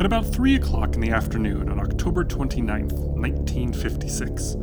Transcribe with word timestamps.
At 0.00 0.06
about 0.06 0.24
3 0.24 0.54
o'clock 0.54 0.94
in 0.94 1.02
the 1.02 1.10
afternoon 1.10 1.68
on 1.68 1.78
October 1.78 2.24
29, 2.24 2.88
1956, 2.88 4.56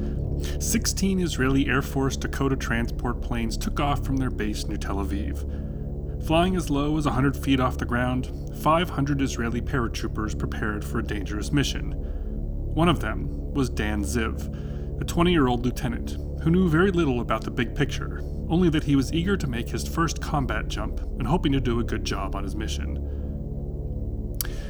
16 0.60 1.20
Israeli 1.20 1.70
Air 1.70 1.84
Force 1.84 2.18
Dakota 2.18 2.55
transport 2.55 3.21
planes 3.21 3.55
took 3.55 3.79
off 3.79 4.04
from 4.04 4.18
their 4.18 4.31
base 4.31 4.65
near 4.65 4.79
Tel 4.79 4.96
Aviv. 4.96 6.26
Flying 6.26 6.55
as 6.55 6.71
low 6.71 6.98
as 6.98 7.05
100 7.05 7.38
feet 7.38 7.59
off 7.59 7.77
the 7.77 7.86
ground, 7.86 8.31
500 8.63 9.21
Israeli 9.21 9.62
paratroopers 9.62 10.36
prepared 10.36 10.84
for 10.84 10.98
a 10.98 11.05
dangerous 11.05 11.52
mission. 11.52 11.91
One 11.91 12.90
of 12.90 12.99
them 12.99 13.54
was 13.54 13.70
Dan 13.70 14.02
Ziv, 14.02 14.99
a 14.99 15.05
20 15.05 15.31
year 15.31 15.45
old 15.45 15.63
lieutenant 15.63 16.17
who 16.41 16.49
knew 16.49 16.67
very 16.67 16.90
little 16.90 17.22
about 17.22 17.44
the 17.44 17.52
big 17.52 17.76
picture, 17.76 18.23
only 18.49 18.70
that 18.70 18.85
he 18.85 18.95
was 18.95 19.13
eager 19.13 19.38
to 19.38 19.45
make 19.45 19.70
his 19.70 19.88
first 19.88 20.20
combat 20.20 20.67
jump 20.67 20.99
and 21.20 21.27
hoping 21.27 21.52
to 21.52 21.59
do 21.59 21.80
a 21.80 21.84
good 21.84 22.04
job 22.04 22.35
on 22.35 22.44
his 22.44 22.55
mission. 22.55 22.97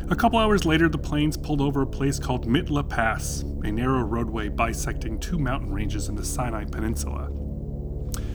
A 0.09 0.15
couple 0.15 0.39
hours 0.39 0.63
later, 0.63 0.87
the 0.87 0.97
planes 0.97 1.35
pulled 1.35 1.59
over 1.59 1.81
a 1.81 1.87
place 1.87 2.17
called 2.17 2.47
Mitla 2.47 2.87
Pass, 2.87 3.41
a 3.63 3.71
narrow 3.71 4.03
roadway 4.03 4.47
bisecting 4.47 5.19
two 5.19 5.37
mountain 5.37 5.73
ranges 5.73 6.07
in 6.07 6.15
the 6.15 6.23
Sinai 6.23 6.63
Peninsula. 6.63 7.29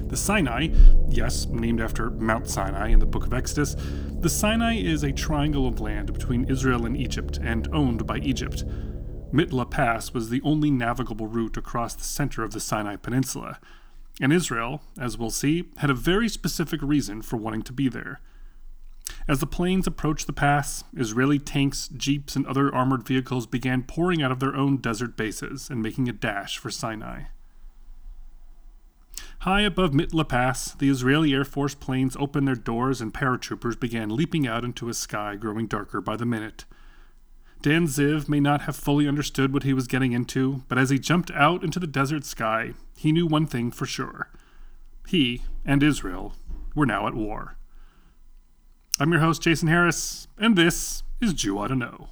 The 0.09 0.17
Sinai, 0.19 0.69
yes, 1.09 1.47
named 1.47 1.81
after 1.81 2.11
Mount 2.11 2.47
Sinai 2.47 2.89
in 2.89 2.99
the 2.99 3.07
Book 3.07 3.25
of 3.25 3.33
Exodus, 3.33 3.75
the 4.21 4.29
Sinai 4.29 4.75
is 4.75 5.03
a 5.03 5.13
triangle 5.13 5.67
of 5.67 5.81
land 5.81 6.13
between 6.13 6.45
Israel 6.45 6.85
and 6.85 6.95
Egypt 6.95 7.39
and 7.43 7.67
owned 7.73 8.07
by 8.07 8.19
Egypt. 8.19 8.65
Mitla 9.33 9.71
Pass 9.71 10.13
was 10.13 10.29
the 10.29 10.43
only 10.43 10.71
navigable 10.71 11.27
route 11.27 11.57
across 11.57 11.95
the 11.95 12.05
center 12.05 12.45
of 12.45 12.53
the 12.53 12.61
Sinai 12.61 12.97
Peninsula, 12.97 13.59
and 14.21 14.31
Israel, 14.31 14.83
as 15.01 15.17
we'll 15.17 15.31
see, 15.31 15.71
had 15.79 15.89
a 15.89 15.95
very 15.95 16.29
specific 16.29 16.83
reason 16.83 17.23
for 17.23 17.39
wanting 17.39 17.63
to 17.63 17.73
be 17.73 17.89
there. 17.89 18.21
As 19.29 19.41
the 19.41 19.47
planes 19.47 19.87
approached 19.87 20.27
the 20.27 20.33
pass, 20.33 20.85
Israeli 20.97 21.39
tanks, 21.39 21.89
jeeps, 21.89 22.37
and 22.37 22.47
other 22.47 22.75
armored 22.75 23.07
vehicles 23.07 23.47
began 23.47 23.83
pouring 23.83 24.23
out 24.23 24.33
of 24.33 24.41
their 24.41 24.57
own 24.57 24.79
desert 24.79 25.17
bases 25.17 25.71
and 25.71 25.83
making 25.83 26.09
a 26.09 26.13
dash 26.13 26.59
for 26.59 26.71
Sinai. 26.71 27.25
High 29.41 29.63
above 29.63 29.91
Mitla 29.91 30.29
Pass, 30.29 30.73
the 30.73 30.89
Israeli 30.89 31.35
Air 31.35 31.45
Force 31.45 31.75
planes 31.75 32.17
opened 32.19 32.47
their 32.47 32.55
doors 32.55 33.01
and 33.01 33.13
paratroopers 33.13 33.79
began 33.79 34.15
leaping 34.15 34.47
out 34.47 34.65
into 34.65 34.89
a 34.89 34.95
sky 34.95 35.35
growing 35.35 35.67
darker 35.67 36.01
by 36.01 36.17
the 36.17 36.25
minute. 36.25 36.65
Dan 37.61 37.87
Ziv 37.87 38.29
may 38.29 38.41
not 38.41 38.63
have 38.63 38.77
fully 38.77 39.09
understood 39.09 39.53
what 39.53 39.63
he 39.63 39.73
was 39.73 39.87
getting 39.87 40.13
into, 40.13 40.63
but 40.69 40.79
as 40.79 40.91
he 40.91 40.99
jumped 40.99 41.31
out 41.33 41.63
into 41.63 41.79
the 41.79 41.87
desert 41.87 42.25
sky, 42.25 42.75
he 42.97 43.13
knew 43.13 43.27
one 43.27 43.47
thing 43.47 43.71
for 43.71 43.87
sure. 43.87 44.31
He 45.07 45.43
and 45.65 45.83
Israel 45.83 46.35
were 46.75 46.87
now 46.87 47.07
at 47.07 47.15
war. 47.15 47.57
I'm 49.01 49.11
your 49.11 49.23
host, 49.23 49.41
Jason 49.41 49.69
Harris, 49.69 50.29
and 50.37 50.55
this 50.55 51.03
is 51.19 51.33
Jew 51.33 51.59
Ought 51.59 51.69
to 51.69 51.75
Know. 51.75 52.09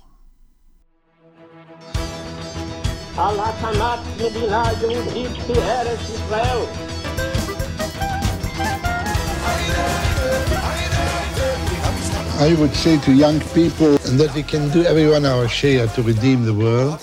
I 12.39 12.57
would 12.59 12.75
say 12.75 12.99
to 13.01 13.13
young 13.13 13.41
people 13.41 13.99
that 13.99 14.33
we 14.35 14.43
can 14.43 14.71
do 14.71 14.83
everyone 14.83 15.27
our 15.27 15.49
share 15.49 15.87
to 15.89 16.03
redeem 16.03 16.47
the 16.47 16.55
world. 16.55 17.03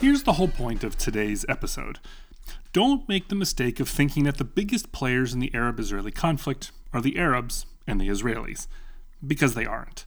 Here's 0.00 0.22
the 0.22 0.32
whole 0.32 0.48
point 0.48 0.82
of 0.82 0.96
today's 0.96 1.44
episode. 1.50 1.98
Don't 2.72 3.06
make 3.08 3.28
the 3.28 3.34
mistake 3.34 3.78
of 3.78 3.90
thinking 3.90 4.24
that 4.24 4.38
the 4.38 4.44
biggest 4.44 4.90
players 4.90 5.34
in 5.34 5.40
the 5.40 5.54
Arab 5.54 5.78
Israeli 5.78 6.10
conflict 6.10 6.72
are 6.94 7.02
the 7.02 7.18
Arabs 7.18 7.66
and 7.86 8.00
the 8.00 8.08
Israelis, 8.08 8.66
because 9.26 9.52
they 9.52 9.66
aren't. 9.66 10.06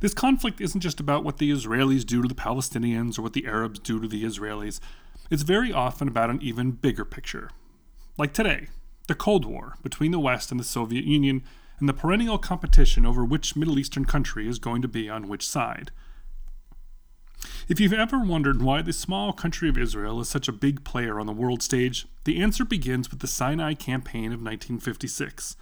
This 0.00 0.14
conflict 0.14 0.60
isn't 0.60 0.82
just 0.82 1.00
about 1.00 1.24
what 1.24 1.38
the 1.38 1.50
Israelis 1.50 2.04
do 2.04 2.22
to 2.22 2.28
the 2.28 2.34
Palestinians 2.34 3.18
or 3.18 3.22
what 3.22 3.32
the 3.32 3.46
Arabs 3.46 3.80
do 3.80 3.98
to 3.98 4.06
the 4.06 4.24
Israelis. 4.24 4.78
It's 5.30 5.42
very 5.42 5.72
often 5.72 6.06
about 6.06 6.30
an 6.30 6.40
even 6.42 6.72
bigger 6.72 7.04
picture. 7.04 7.50
Like 8.16 8.32
today, 8.32 8.68
the 9.08 9.14
Cold 9.14 9.44
War 9.44 9.74
between 9.82 10.12
the 10.12 10.20
West 10.20 10.50
and 10.50 10.60
the 10.60 10.64
Soviet 10.64 11.04
Union, 11.04 11.42
and 11.80 11.88
the 11.88 11.94
perennial 11.94 12.38
competition 12.38 13.06
over 13.06 13.24
which 13.24 13.56
Middle 13.56 13.78
Eastern 13.78 14.04
country 14.04 14.46
is 14.46 14.58
going 14.58 14.82
to 14.82 14.88
be 14.88 15.08
on 15.08 15.28
which 15.28 15.48
side. 15.48 15.90
If 17.68 17.80
you've 17.80 17.94
ever 17.94 18.18
wondered 18.18 18.60
why 18.60 18.82
the 18.82 18.92
small 18.92 19.32
country 19.32 19.68
of 19.68 19.78
Israel 19.78 20.20
is 20.20 20.28
such 20.28 20.46
a 20.46 20.52
big 20.52 20.84
player 20.84 21.18
on 21.18 21.26
the 21.26 21.32
world 21.32 21.62
stage, 21.62 22.06
the 22.24 22.42
answer 22.42 22.64
begins 22.64 23.10
with 23.10 23.20
the 23.20 23.26
Sinai 23.26 23.72
Campaign 23.72 24.26
of 24.26 24.42
1956. 24.42 25.56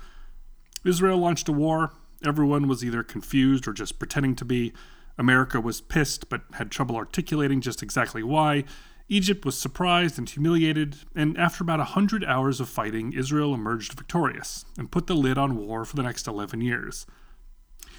Israel 0.84 1.18
launched 1.18 1.48
a 1.48 1.52
war. 1.52 1.92
Everyone 2.24 2.68
was 2.68 2.84
either 2.84 3.02
confused 3.02 3.68
or 3.68 3.72
just 3.72 3.98
pretending 3.98 4.34
to 4.36 4.44
be. 4.44 4.72
America 5.16 5.60
was 5.60 5.80
pissed 5.80 6.28
but 6.28 6.42
had 6.54 6.70
trouble 6.70 6.96
articulating 6.96 7.60
just 7.60 7.82
exactly 7.82 8.22
why. 8.22 8.64
Egypt 9.08 9.44
was 9.44 9.56
surprised 9.56 10.18
and 10.18 10.28
humiliated, 10.28 10.96
and 11.14 11.38
after 11.38 11.64
about 11.64 11.80
a 11.80 11.84
hundred 11.84 12.22
hours 12.24 12.60
of 12.60 12.68
fighting, 12.68 13.14
Israel 13.14 13.54
emerged 13.54 13.94
victorious 13.94 14.66
and 14.76 14.90
put 14.90 15.06
the 15.06 15.14
lid 15.14 15.38
on 15.38 15.56
war 15.56 15.86
for 15.86 15.96
the 15.96 16.02
next 16.02 16.26
11 16.26 16.60
years. 16.60 17.06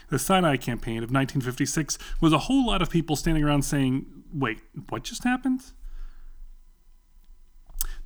The 0.09 0.19
Sinai 0.19 0.57
campaign 0.57 0.97
of 0.97 1.11
1956 1.11 1.97
was 2.21 2.31
a 2.31 2.39
whole 2.39 2.67
lot 2.67 2.81
of 2.81 2.91
people 2.91 3.15
standing 3.15 3.43
around 3.43 3.63
saying, 3.63 4.05
Wait, 4.31 4.59
what 4.89 5.03
just 5.03 5.23
happened? 5.23 5.61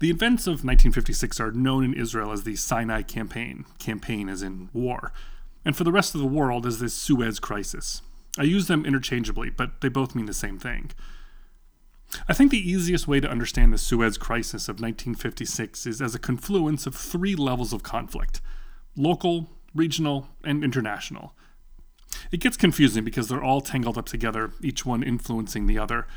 The 0.03 0.09
events 0.09 0.47
of 0.47 0.65
1956 0.65 1.39
are 1.39 1.53
known 1.53 1.85
in 1.85 1.93
Israel 1.93 2.33
as 2.33 2.43
the 2.43 2.57
Sinai 2.57 3.03
Campaign, 3.03 3.63
campaign 3.79 4.27
as 4.27 4.43
in 4.43 4.67
war, 4.73 5.13
and 5.63 5.77
for 5.77 5.85
the 5.85 5.93
rest 5.93 6.13
of 6.13 6.19
the 6.19 6.27
world 6.27 6.65
as 6.65 6.79
the 6.79 6.89
Suez 6.89 7.39
Crisis. 7.39 8.01
I 8.37 8.43
use 8.43 8.67
them 8.67 8.85
interchangeably, 8.85 9.49
but 9.49 9.79
they 9.79 9.87
both 9.87 10.13
mean 10.13 10.25
the 10.25 10.33
same 10.33 10.59
thing. 10.59 10.91
I 12.27 12.33
think 12.33 12.51
the 12.51 12.69
easiest 12.69 13.07
way 13.07 13.21
to 13.21 13.31
understand 13.31 13.71
the 13.71 13.77
Suez 13.77 14.17
Crisis 14.17 14.67
of 14.67 14.81
1956 14.81 15.85
is 15.85 16.01
as 16.01 16.13
a 16.13 16.19
confluence 16.19 16.85
of 16.85 16.95
three 16.95 17.37
levels 17.37 17.71
of 17.71 17.81
conflict 17.81 18.41
local, 18.97 19.51
regional, 19.73 20.27
and 20.43 20.65
international. 20.65 21.33
It 22.29 22.41
gets 22.41 22.57
confusing 22.57 23.05
because 23.05 23.29
they're 23.29 23.41
all 23.41 23.61
tangled 23.61 23.97
up 23.97 24.07
together, 24.07 24.51
each 24.61 24.85
one 24.85 25.01
influencing 25.01 25.65
the 25.65 25.79
other. 25.79 26.07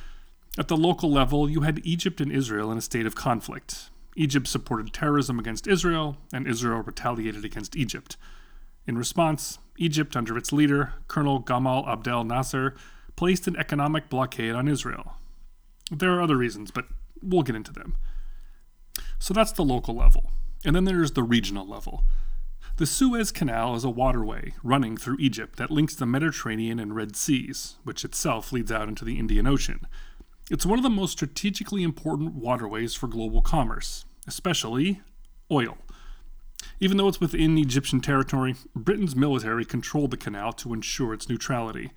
At 0.58 0.68
the 0.68 0.76
local 0.76 1.10
level, 1.10 1.50
you 1.50 1.60
had 1.60 1.84
Egypt 1.84 2.20
and 2.20 2.32
Israel 2.32 2.72
in 2.72 2.78
a 2.78 2.82
state 2.82 3.06
of 3.06 3.14
conflict. 3.14 3.90
Egypt 4.14 4.48
supported 4.48 4.92
terrorism 4.92 5.38
against 5.38 5.66
Israel, 5.66 6.16
and 6.32 6.46
Israel 6.46 6.82
retaliated 6.82 7.44
against 7.44 7.76
Egypt. 7.76 8.16
In 8.86 8.96
response, 8.96 9.58
Egypt, 9.76 10.16
under 10.16 10.38
its 10.38 10.52
leader, 10.52 10.94
Colonel 11.08 11.42
Gamal 11.42 11.86
Abdel 11.86 12.24
Nasser, 12.24 12.74
placed 13.16 13.46
an 13.46 13.56
economic 13.56 14.08
blockade 14.08 14.54
on 14.54 14.68
Israel. 14.68 15.14
There 15.90 16.12
are 16.12 16.22
other 16.22 16.36
reasons, 16.36 16.70
but 16.70 16.86
we'll 17.22 17.42
get 17.42 17.56
into 17.56 17.72
them. 17.72 17.96
So 19.18 19.34
that's 19.34 19.52
the 19.52 19.62
local 19.64 19.94
level. 19.94 20.30
And 20.64 20.74
then 20.74 20.84
there's 20.84 21.12
the 21.12 21.22
regional 21.22 21.68
level. 21.68 22.04
The 22.76 22.86
Suez 22.86 23.32
Canal 23.32 23.74
is 23.74 23.84
a 23.84 23.90
waterway 23.90 24.52
running 24.62 24.96
through 24.96 25.16
Egypt 25.18 25.56
that 25.56 25.70
links 25.70 25.94
the 25.94 26.06
Mediterranean 26.06 26.78
and 26.78 26.94
Red 26.94 27.16
Seas, 27.16 27.76
which 27.84 28.04
itself 28.04 28.52
leads 28.52 28.72
out 28.72 28.88
into 28.88 29.04
the 29.04 29.18
Indian 29.18 29.46
Ocean. 29.46 29.86
It's 30.48 30.64
one 30.64 30.78
of 30.78 30.84
the 30.84 30.90
most 30.90 31.10
strategically 31.10 31.82
important 31.82 32.34
waterways 32.34 32.94
for 32.94 33.08
global 33.08 33.42
commerce, 33.42 34.04
especially 34.28 35.00
oil. 35.50 35.76
Even 36.78 36.96
though 36.96 37.08
it's 37.08 37.20
within 37.20 37.58
Egyptian 37.58 38.00
territory, 38.00 38.54
Britain's 38.72 39.16
military 39.16 39.64
controlled 39.64 40.12
the 40.12 40.16
canal 40.16 40.52
to 40.52 40.72
ensure 40.72 41.12
its 41.12 41.28
neutrality, 41.28 41.90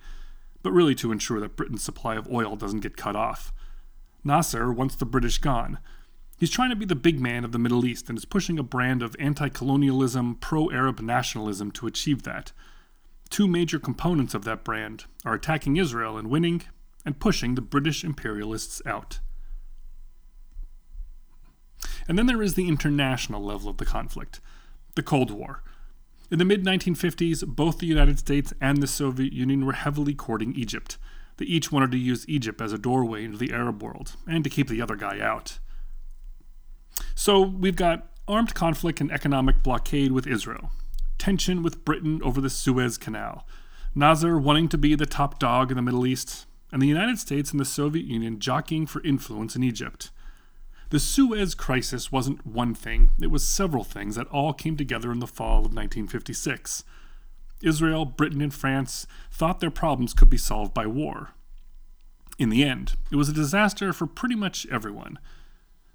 but 0.64 0.72
really 0.72 0.96
to 0.96 1.12
ensure 1.12 1.38
that 1.38 1.54
Britain's 1.54 1.84
supply 1.84 2.16
of 2.16 2.28
oil 2.28 2.56
doesn't 2.56 2.80
get 2.80 2.96
cut 2.96 3.14
off. 3.14 3.52
Nasser 4.24 4.72
wants 4.72 4.96
the 4.96 5.06
British 5.06 5.38
gone. 5.38 5.78
He's 6.36 6.50
trying 6.50 6.70
to 6.70 6.76
be 6.76 6.84
the 6.84 6.96
big 6.96 7.20
man 7.20 7.44
of 7.44 7.52
the 7.52 7.58
Middle 7.58 7.84
East 7.84 8.08
and 8.08 8.18
is 8.18 8.24
pushing 8.24 8.58
a 8.58 8.64
brand 8.64 9.00
of 9.00 9.14
anti 9.20 9.48
colonialism, 9.48 10.34
pro 10.34 10.70
Arab 10.72 10.98
nationalism 10.98 11.70
to 11.72 11.86
achieve 11.86 12.24
that. 12.24 12.50
Two 13.28 13.46
major 13.46 13.78
components 13.78 14.34
of 14.34 14.42
that 14.42 14.64
brand 14.64 15.04
are 15.24 15.34
attacking 15.34 15.76
Israel 15.76 16.18
and 16.18 16.28
winning, 16.28 16.62
and 17.04 17.20
pushing 17.20 17.54
the 17.54 17.60
British 17.60 18.04
imperialists 18.04 18.82
out. 18.84 19.20
And 22.08 22.18
then 22.18 22.26
there 22.26 22.42
is 22.42 22.54
the 22.54 22.68
international 22.68 23.42
level 23.42 23.70
of 23.70 23.78
the 23.78 23.86
conflict 23.86 24.40
the 24.96 25.02
Cold 25.02 25.30
War. 25.30 25.62
In 26.30 26.38
the 26.38 26.44
mid 26.44 26.64
1950s, 26.64 27.46
both 27.46 27.78
the 27.78 27.86
United 27.86 28.18
States 28.18 28.52
and 28.60 28.82
the 28.82 28.86
Soviet 28.86 29.32
Union 29.32 29.64
were 29.64 29.72
heavily 29.72 30.14
courting 30.14 30.54
Egypt. 30.54 30.98
They 31.36 31.44
each 31.46 31.72
wanted 31.72 31.92
to 31.92 31.98
use 31.98 32.28
Egypt 32.28 32.60
as 32.60 32.72
a 32.72 32.78
doorway 32.78 33.24
into 33.24 33.38
the 33.38 33.52
Arab 33.52 33.82
world 33.82 34.16
and 34.26 34.44
to 34.44 34.50
keep 34.50 34.68
the 34.68 34.82
other 34.82 34.96
guy 34.96 35.20
out. 35.20 35.58
So 37.14 37.40
we've 37.40 37.76
got 37.76 38.08
armed 38.28 38.54
conflict 38.54 39.00
and 39.00 39.10
economic 39.10 39.62
blockade 39.62 40.12
with 40.12 40.26
Israel, 40.26 40.70
tension 41.18 41.62
with 41.62 41.84
Britain 41.84 42.20
over 42.22 42.40
the 42.40 42.50
Suez 42.50 42.98
Canal, 42.98 43.46
Nasser 43.94 44.38
wanting 44.38 44.68
to 44.68 44.78
be 44.78 44.94
the 44.94 45.06
top 45.06 45.38
dog 45.38 45.70
in 45.70 45.76
the 45.76 45.82
Middle 45.82 46.06
East, 46.06 46.46
and 46.72 46.80
the 46.80 46.86
United 46.86 47.18
States 47.18 47.50
and 47.50 47.60
the 47.60 47.64
Soviet 47.64 48.06
Union 48.06 48.38
jockeying 48.38 48.86
for 48.86 49.02
influence 49.02 49.56
in 49.56 49.62
Egypt. 49.62 50.10
The 50.90 51.00
Suez 51.00 51.54
Crisis 51.54 52.10
wasn't 52.10 52.44
one 52.46 52.74
thing, 52.74 53.10
it 53.20 53.30
was 53.30 53.46
several 53.46 53.84
things 53.84 54.16
that 54.16 54.26
all 54.28 54.52
came 54.52 54.76
together 54.76 55.12
in 55.12 55.20
the 55.20 55.26
fall 55.26 55.58
of 55.58 55.72
1956. 55.74 56.84
Israel, 57.62 58.04
Britain, 58.04 58.40
and 58.40 58.52
France 58.52 59.06
thought 59.30 59.60
their 59.60 59.70
problems 59.70 60.14
could 60.14 60.30
be 60.30 60.38
solved 60.38 60.74
by 60.74 60.86
war. 60.86 61.30
In 62.38 62.48
the 62.48 62.64
end, 62.64 62.94
it 63.10 63.16
was 63.16 63.28
a 63.28 63.34
disaster 63.34 63.92
for 63.92 64.06
pretty 64.06 64.34
much 64.34 64.66
everyone. 64.70 65.18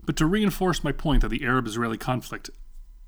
But 0.06 0.16
to 0.18 0.28
reinforce 0.28 0.84
my 0.84 0.92
point 0.92 1.22
that 1.22 1.30
the 1.30 1.44
Arab 1.44 1.66
Israeli 1.66 1.98
conflict 1.98 2.52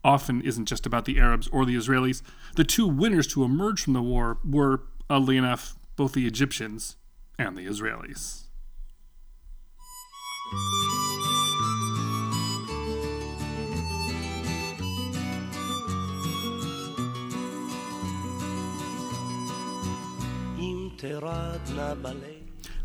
often 0.04 0.42
isn't 0.42 0.66
just 0.66 0.86
about 0.86 1.06
the 1.06 1.20
Arabs 1.20 1.48
or 1.50 1.66
the 1.66 1.76
Israelis, 1.76 2.22
the 2.56 2.64
two 2.64 2.88
winners 2.88 3.28
to 3.28 3.44
emerge 3.44 3.84
from 3.84 3.94
the 3.94 4.02
war 4.02 4.40
were, 4.44 4.82
oddly 5.10 5.38
enough, 5.38 5.76
both 5.96 6.14
the 6.14 6.26
Egyptians 6.26 6.96
and 7.38 7.58
the 7.58 7.66
Israelis. 7.66 8.44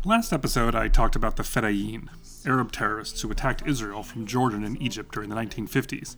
Last 0.05 0.33
episode, 0.33 0.75
I 0.75 0.87
talked 0.87 1.15
about 1.15 1.37
the 1.37 1.43
Fedayeen, 1.43 2.09
Arab 2.45 2.71
terrorists 2.71 3.21
who 3.21 3.31
attacked 3.31 3.63
Israel 3.65 4.03
from 4.03 4.27
Jordan 4.27 4.63
and 4.63 4.79
Egypt 4.81 5.13
during 5.13 5.29
the 5.29 5.35
1950s. 5.35 6.15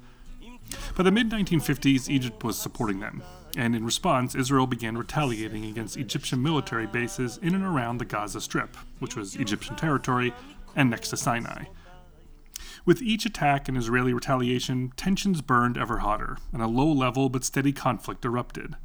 By 0.96 1.04
the 1.04 1.12
mid 1.12 1.30
1950s, 1.30 2.10
Egypt 2.10 2.44
was 2.44 2.58
supporting 2.58 3.00
them, 3.00 3.24
and 3.56 3.76
in 3.76 3.86
response, 3.86 4.36
Israel 4.36 4.68
began 4.68 4.98
retaliating 4.98 5.66
against 5.66 5.98
Egyptian 5.98 6.42
military 6.42 6.88
bases 6.88 7.38
in 7.42 7.56
and 7.56 7.64
around 7.64 7.98
the 7.98 8.06
Gaza 8.06 8.42
Strip, 8.42 8.76
which 9.00 9.16
was 9.16 9.36
Egyptian 9.36 9.76
territory 9.76 10.34
and 10.76 10.90
next 10.90 11.10
to 11.10 11.18
Sinai. 11.18 11.66
With 12.86 13.02
each 13.02 13.26
attack 13.26 13.68
and 13.68 13.78
Israeli 13.78 14.14
retaliation, 14.14 14.94
tensions 14.96 15.42
burned 15.42 15.78
ever 15.78 16.00
hotter, 16.00 16.38
and 16.54 16.62
a 16.62 16.68
low 16.68 16.92
level 16.92 17.30
but 17.30 17.44
steady 17.44 17.74
conflict 17.74 18.24
erupted. 18.26 18.76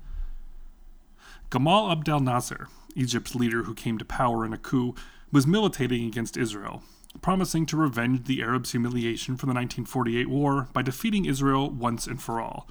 Gamal 1.50 1.92
Abdel 1.92 2.20
Nasser, 2.20 2.68
Egypt's 2.94 3.34
leader 3.34 3.64
who 3.64 3.74
came 3.74 3.98
to 3.98 4.04
power 4.04 4.46
in 4.46 4.52
a 4.52 4.58
coup, 4.58 4.94
was 5.32 5.46
militating 5.46 6.06
against 6.06 6.36
Israel, 6.36 6.82
promising 7.20 7.66
to 7.66 7.76
revenge 7.76 8.24
the 8.24 8.42
Arabs' 8.42 8.72
humiliation 8.72 9.36
from 9.36 9.48
the 9.48 9.54
1948 9.54 10.28
war 10.28 10.68
by 10.72 10.80
defeating 10.80 11.24
Israel 11.24 11.68
once 11.68 12.06
and 12.06 12.22
for 12.22 12.40
all. 12.40 12.68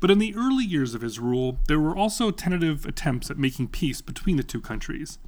But 0.00 0.10
in 0.10 0.18
the 0.18 0.34
early 0.34 0.64
years 0.64 0.94
of 0.94 1.02
his 1.02 1.18
rule, 1.18 1.58
there 1.68 1.80
were 1.80 1.96
also 1.96 2.30
tentative 2.30 2.86
attempts 2.86 3.30
at 3.30 3.38
making 3.38 3.68
peace 3.68 4.00
between 4.00 4.36
the 4.36 4.42
two 4.42 4.60
countries. 4.60 5.18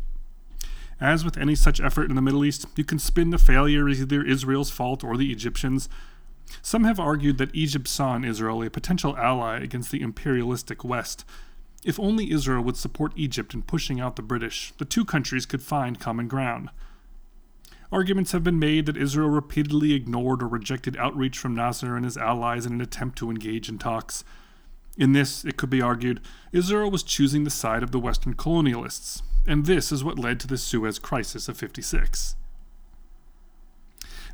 As 1.00 1.24
with 1.24 1.36
any 1.36 1.54
such 1.54 1.80
effort 1.80 2.10
in 2.10 2.16
the 2.16 2.22
Middle 2.22 2.44
East, 2.44 2.66
you 2.76 2.84
can 2.84 2.98
spin 2.98 3.30
the 3.30 3.38
failure 3.38 3.88
as 3.88 4.00
either 4.00 4.24
Israel's 4.24 4.70
fault 4.70 5.02
or 5.02 5.16
the 5.16 5.32
Egyptians. 5.32 5.88
Some 6.62 6.84
have 6.84 7.00
argued 7.00 7.38
that 7.38 7.54
Egypt 7.54 7.88
saw 7.88 8.14
in 8.14 8.24
Israel 8.24 8.62
a 8.62 8.70
potential 8.70 9.16
ally 9.16 9.58
against 9.58 9.90
the 9.90 10.00
imperialistic 10.00 10.84
West. 10.84 11.24
If 11.84 11.98
only 11.98 12.30
Israel 12.30 12.62
would 12.62 12.76
support 12.76 13.12
Egypt 13.16 13.54
in 13.54 13.62
pushing 13.62 14.00
out 14.00 14.16
the 14.16 14.22
British, 14.22 14.72
the 14.78 14.84
two 14.84 15.04
countries 15.04 15.46
could 15.46 15.62
find 15.62 15.98
common 15.98 16.28
ground. 16.28 16.70
Arguments 17.90 18.32
have 18.32 18.44
been 18.44 18.58
made 18.58 18.86
that 18.86 18.96
Israel 18.96 19.28
repeatedly 19.28 19.92
ignored 19.92 20.42
or 20.42 20.48
rejected 20.48 20.96
outreach 20.96 21.36
from 21.36 21.54
Nasser 21.54 21.96
and 21.96 22.04
his 22.04 22.16
allies 22.16 22.64
in 22.64 22.72
an 22.72 22.80
attempt 22.80 23.18
to 23.18 23.30
engage 23.30 23.68
in 23.68 23.78
talks. 23.78 24.24
In 24.96 25.12
this, 25.12 25.44
it 25.44 25.56
could 25.56 25.70
be 25.70 25.80
argued, 25.80 26.20
Israel 26.52 26.90
was 26.90 27.02
choosing 27.02 27.44
the 27.44 27.50
side 27.50 27.82
of 27.82 27.92
the 27.92 27.98
Western 27.98 28.34
colonialists, 28.34 29.22
and 29.46 29.64
this 29.64 29.90
is 29.90 30.04
what 30.04 30.18
led 30.18 30.38
to 30.40 30.46
the 30.46 30.58
Suez 30.58 30.98
Crisis 30.98 31.48
of 31.48 31.56
56. 31.56 32.36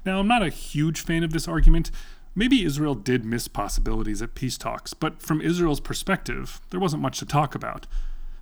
Now, 0.05 0.19
I'm 0.19 0.29
not 0.29 0.43
a 0.43 0.49
huge 0.49 1.01
fan 1.01 1.23
of 1.23 1.33
this 1.33 1.49
argument. 1.49 1.91
Maybe 2.35 2.65
Israel 2.65 2.95
did 2.95 3.25
miss 3.25 3.49
possibilities 3.49 4.23
at 4.23 4.35
peace 4.35 4.59
talks, 4.59 4.95
but 4.95 5.23
from 5.23 5.41
Israel's 5.41 5.81
perspective, 5.81 6.61
there 6.71 6.81
wasn't 6.81 7.03
much 7.03 7.19
to 7.19 7.27
talk 7.27 7.55
about. 7.55 7.87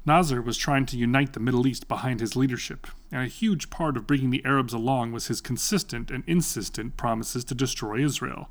Nasser 0.07 0.41
was 0.41 0.57
trying 0.57 0.87
to 0.87 0.97
unite 0.97 1.33
the 1.33 1.41
Middle 1.41 1.67
East 1.67 1.89
behind 1.89 2.21
his 2.21 2.37
leadership, 2.37 2.87
and 3.11 3.23
a 3.23 3.27
huge 3.27 3.71
part 3.71 3.97
of 3.97 4.07
bringing 4.07 4.31
the 4.31 4.45
Arabs 4.45 4.73
along 4.73 5.13
was 5.13 5.27
his 5.27 5.41
consistent 5.41 6.11
and 6.11 6.23
insistent 6.27 6.97
promises 6.97 7.45
to 7.45 7.55
destroy 7.55 8.03
Israel. 8.03 8.49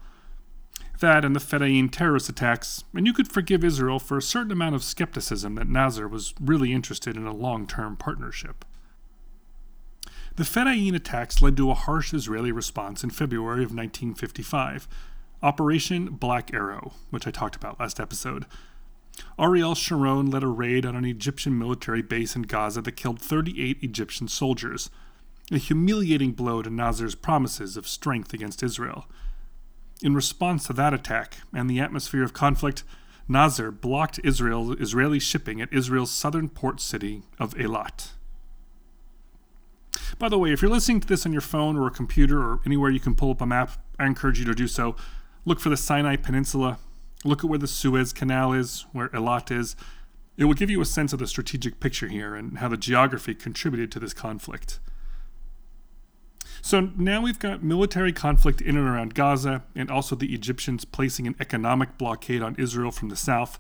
That 0.99 1.25
and 1.25 1.35
the 1.35 1.39
Fedayeen 1.39 1.91
terrorist 1.91 2.29
attacks, 2.29 2.83
and 2.93 3.05
you 3.05 3.13
could 3.13 3.31
forgive 3.31 3.63
Israel 3.63 3.99
for 3.99 4.17
a 4.17 4.21
certain 4.21 4.51
amount 4.51 4.75
of 4.75 4.83
skepticism 4.83 5.55
that 5.55 5.67
Nasser 5.67 6.07
was 6.07 6.33
really 6.39 6.71
interested 6.71 7.17
in 7.17 7.25
a 7.25 7.33
long 7.33 7.67
term 7.67 7.97
partnership. 7.97 8.63
The 10.37 10.43
Fedayeen 10.43 10.95
attacks 10.95 11.41
led 11.41 11.55
to 11.57 11.71
a 11.71 11.75
harsh 11.75 12.13
Israeli 12.13 12.51
response 12.51 13.03
in 13.03 13.09
February 13.09 13.63
of 13.63 13.71
1955, 13.71 14.87
Operation 15.41 16.07
Black 16.07 16.53
Arrow, 16.53 16.93
which 17.09 17.27
I 17.27 17.31
talked 17.31 17.55
about 17.55 17.79
last 17.79 17.99
episode. 17.99 18.45
Ariel 19.39 19.75
Sharon 19.75 20.29
led 20.29 20.43
a 20.43 20.47
raid 20.47 20.85
on 20.85 20.95
an 20.95 21.05
Egyptian 21.05 21.57
military 21.57 22.01
base 22.01 22.35
in 22.35 22.41
Gaza 22.43 22.81
that 22.81 22.93
killed 22.93 23.21
38 23.21 23.77
Egyptian 23.81 24.27
soldiers, 24.27 24.89
a 25.51 25.57
humiliating 25.57 26.33
blow 26.33 26.61
to 26.61 26.69
Nasser's 26.69 27.15
promises 27.15 27.77
of 27.77 27.87
strength 27.87 28.33
against 28.33 28.63
Israel. 28.63 29.05
In 30.01 30.13
response 30.13 30.67
to 30.67 30.73
that 30.73 30.93
attack 30.93 31.37
and 31.53 31.69
the 31.69 31.79
atmosphere 31.79 32.23
of 32.23 32.33
conflict, 32.33 32.83
Nasser 33.27 33.71
blocked 33.71 34.19
Israel, 34.23 34.73
Israeli 34.73 35.19
shipping 35.19 35.61
at 35.61 35.73
Israel's 35.73 36.11
southern 36.11 36.49
port 36.49 36.79
city 36.79 37.23
of 37.39 37.55
Eilat. 37.55 38.11
By 40.19 40.29
the 40.29 40.37
way, 40.37 40.51
if 40.51 40.61
you're 40.61 40.71
listening 40.71 40.99
to 40.99 41.07
this 41.07 41.25
on 41.25 41.31
your 41.31 41.41
phone 41.41 41.77
or 41.77 41.87
a 41.87 41.91
computer 41.91 42.39
or 42.39 42.59
anywhere 42.65 42.91
you 42.91 42.99
can 42.99 43.15
pull 43.15 43.31
up 43.31 43.41
a 43.41 43.45
map, 43.45 43.71
I 43.97 44.05
encourage 44.05 44.39
you 44.39 44.45
to 44.45 44.53
do 44.53 44.67
so. 44.67 44.95
Look 45.45 45.59
for 45.59 45.69
the 45.69 45.77
Sinai 45.77 46.15
Peninsula 46.15 46.77
Look 47.25 47.43
at 47.43 47.49
where 47.49 47.57
the 47.57 47.67
Suez 47.67 48.13
Canal 48.13 48.53
is, 48.53 48.85
where 48.91 49.09
Eilat 49.09 49.51
is. 49.51 49.75
It 50.37 50.45
will 50.45 50.53
give 50.53 50.69
you 50.69 50.79
a 50.79 50.85
sense 50.85 51.11
of 51.11 51.17
the 51.17 51.25
strategic 51.25 51.79
picture 51.79 52.07
here 52.07 52.35
and 52.35 52.59
how 52.59 52.67
the 52.67 52.77
geography 52.77 53.33
contributed 53.33 53.91
to 53.93 53.99
this 53.99 54.13
conflict. 54.13 54.79
So 56.65 56.89
now 56.97 57.21
we've 57.21 57.37
got 57.37 57.61
military 57.61 58.11
conflict 58.11 58.59
in 58.59 58.75
and 58.75 58.87
around 58.87 59.13
Gaza, 59.13 59.61
and 59.75 59.91
also 59.91 60.15
the 60.15 60.33
Egyptians 60.33 60.83
placing 60.83 61.27
an 61.27 61.35
economic 61.39 61.95
blockade 61.99 62.41
on 62.41 62.55
Israel 62.57 62.89
from 62.89 63.09
the 63.09 63.15
south. 63.15 63.59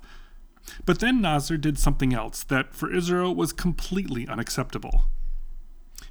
But 0.87 1.01
then 1.01 1.21
Nasser 1.21 1.55
did 1.55 1.77
something 1.77 2.15
else 2.15 2.43
that 2.45 2.73
for 2.73 2.91
Israel 2.91 3.35
was 3.35 3.53
completely 3.53 4.27
unacceptable. 4.27 5.03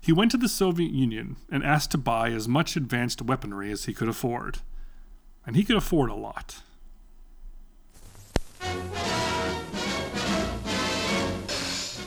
He 0.01 0.13
went 0.13 0.31
to 0.31 0.37
the 0.37 0.49
Soviet 0.49 0.93
Union 0.93 1.35
and 1.51 1.65
asked 1.65 1.91
to 1.91 1.99
buy 1.99 2.29
as 2.29 2.47
much 2.47 2.77
advanced 2.77 3.21
weaponry 3.21 3.73
as 3.73 3.87
he 3.87 3.93
could 3.93 4.09
afford. 4.09 4.59
And 5.45 5.57
he 5.57 5.65
could 5.65 5.77
afford 5.77 6.11
a 6.11 6.15
lot. 6.15 6.63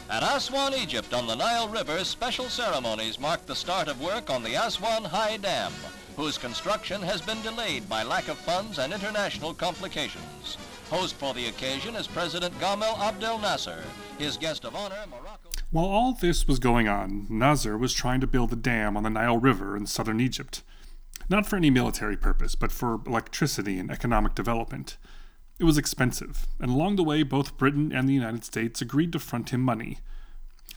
At 0.09 0.23
Aswan, 0.23 0.73
Egypt, 0.73 1.13
on 1.13 1.27
the 1.27 1.35
Nile 1.35 1.67
River, 1.67 2.01
special 2.05 2.45
ceremonies 2.45 3.19
mark 3.19 3.45
the 3.45 3.53
start 3.53 3.89
of 3.89 4.01
work 4.01 4.29
on 4.29 4.41
the 4.41 4.55
Aswan 4.55 5.03
High 5.03 5.35
Dam, 5.35 5.73
whose 6.15 6.37
construction 6.37 7.01
has 7.01 7.21
been 7.21 7.41
delayed 7.41 7.89
by 7.89 8.03
lack 8.03 8.29
of 8.29 8.37
funds 8.37 8.79
and 8.79 8.93
international 8.93 9.53
complications. 9.53 10.57
Host 10.89 11.15
for 11.15 11.33
the 11.33 11.47
occasion 11.47 11.97
is 11.97 12.07
President 12.07 12.57
Gamal 12.57 12.97
Abdel 12.99 13.37
Nasser. 13.39 13.83
His 14.17 14.37
guest 14.37 14.63
of 14.63 14.77
honor, 14.77 15.03
Morocco. 15.09 15.49
While 15.71 15.85
all 15.85 16.13
this 16.13 16.47
was 16.47 16.59
going 16.59 16.87
on, 16.87 17.27
Nasser 17.29 17.77
was 17.77 17.93
trying 17.93 18.21
to 18.21 18.27
build 18.27 18.53
a 18.53 18.55
dam 18.55 18.95
on 18.95 19.03
the 19.03 19.09
Nile 19.09 19.37
River 19.37 19.75
in 19.75 19.87
southern 19.87 20.21
Egypt. 20.21 20.63
Not 21.27 21.45
for 21.45 21.57
any 21.57 21.69
military 21.69 22.15
purpose, 22.15 22.55
but 22.55 22.71
for 22.71 23.01
electricity 23.05 23.77
and 23.77 23.91
economic 23.91 24.35
development. 24.35 24.95
It 25.59 25.63
was 25.63 25.77
expensive, 25.77 26.45
and 26.59 26.69
along 26.69 26.97
the 26.97 27.03
way, 27.03 27.23
both 27.23 27.57
Britain 27.57 27.91
and 27.91 28.07
the 28.07 28.13
United 28.13 28.43
States 28.43 28.79
agreed 28.79 29.11
to 29.13 29.19
front 29.19 29.49
him 29.49 29.61
money. 29.61 29.97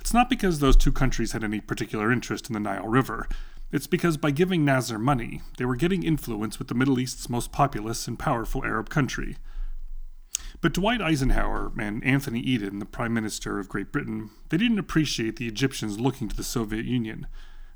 It's 0.00 0.14
not 0.14 0.30
because 0.30 0.58
those 0.58 0.76
two 0.76 0.92
countries 0.92 1.32
had 1.32 1.44
any 1.44 1.60
particular 1.60 2.10
interest 2.10 2.48
in 2.48 2.54
the 2.54 2.60
Nile 2.60 2.88
River. 2.88 3.28
It's 3.70 3.86
because 3.86 4.16
by 4.16 4.30
giving 4.30 4.64
Nasser 4.64 4.98
money, 4.98 5.42
they 5.58 5.66
were 5.66 5.76
getting 5.76 6.02
influence 6.02 6.58
with 6.58 6.68
the 6.68 6.74
Middle 6.74 6.98
East's 6.98 7.28
most 7.28 7.52
populous 7.52 8.08
and 8.08 8.18
powerful 8.18 8.64
Arab 8.64 8.88
country. 8.88 9.36
But 10.62 10.72
Dwight 10.72 11.02
Eisenhower 11.02 11.72
and 11.78 12.02
Anthony 12.02 12.40
Eden, 12.40 12.78
the 12.78 12.86
Prime 12.86 13.12
Minister 13.12 13.58
of 13.58 13.68
Great 13.68 13.92
Britain, 13.92 14.30
they 14.48 14.56
didn't 14.56 14.78
appreciate 14.78 15.36
the 15.36 15.46
Egyptians 15.46 16.00
looking 16.00 16.28
to 16.28 16.36
the 16.36 16.42
Soviet 16.42 16.86
Union. 16.86 17.26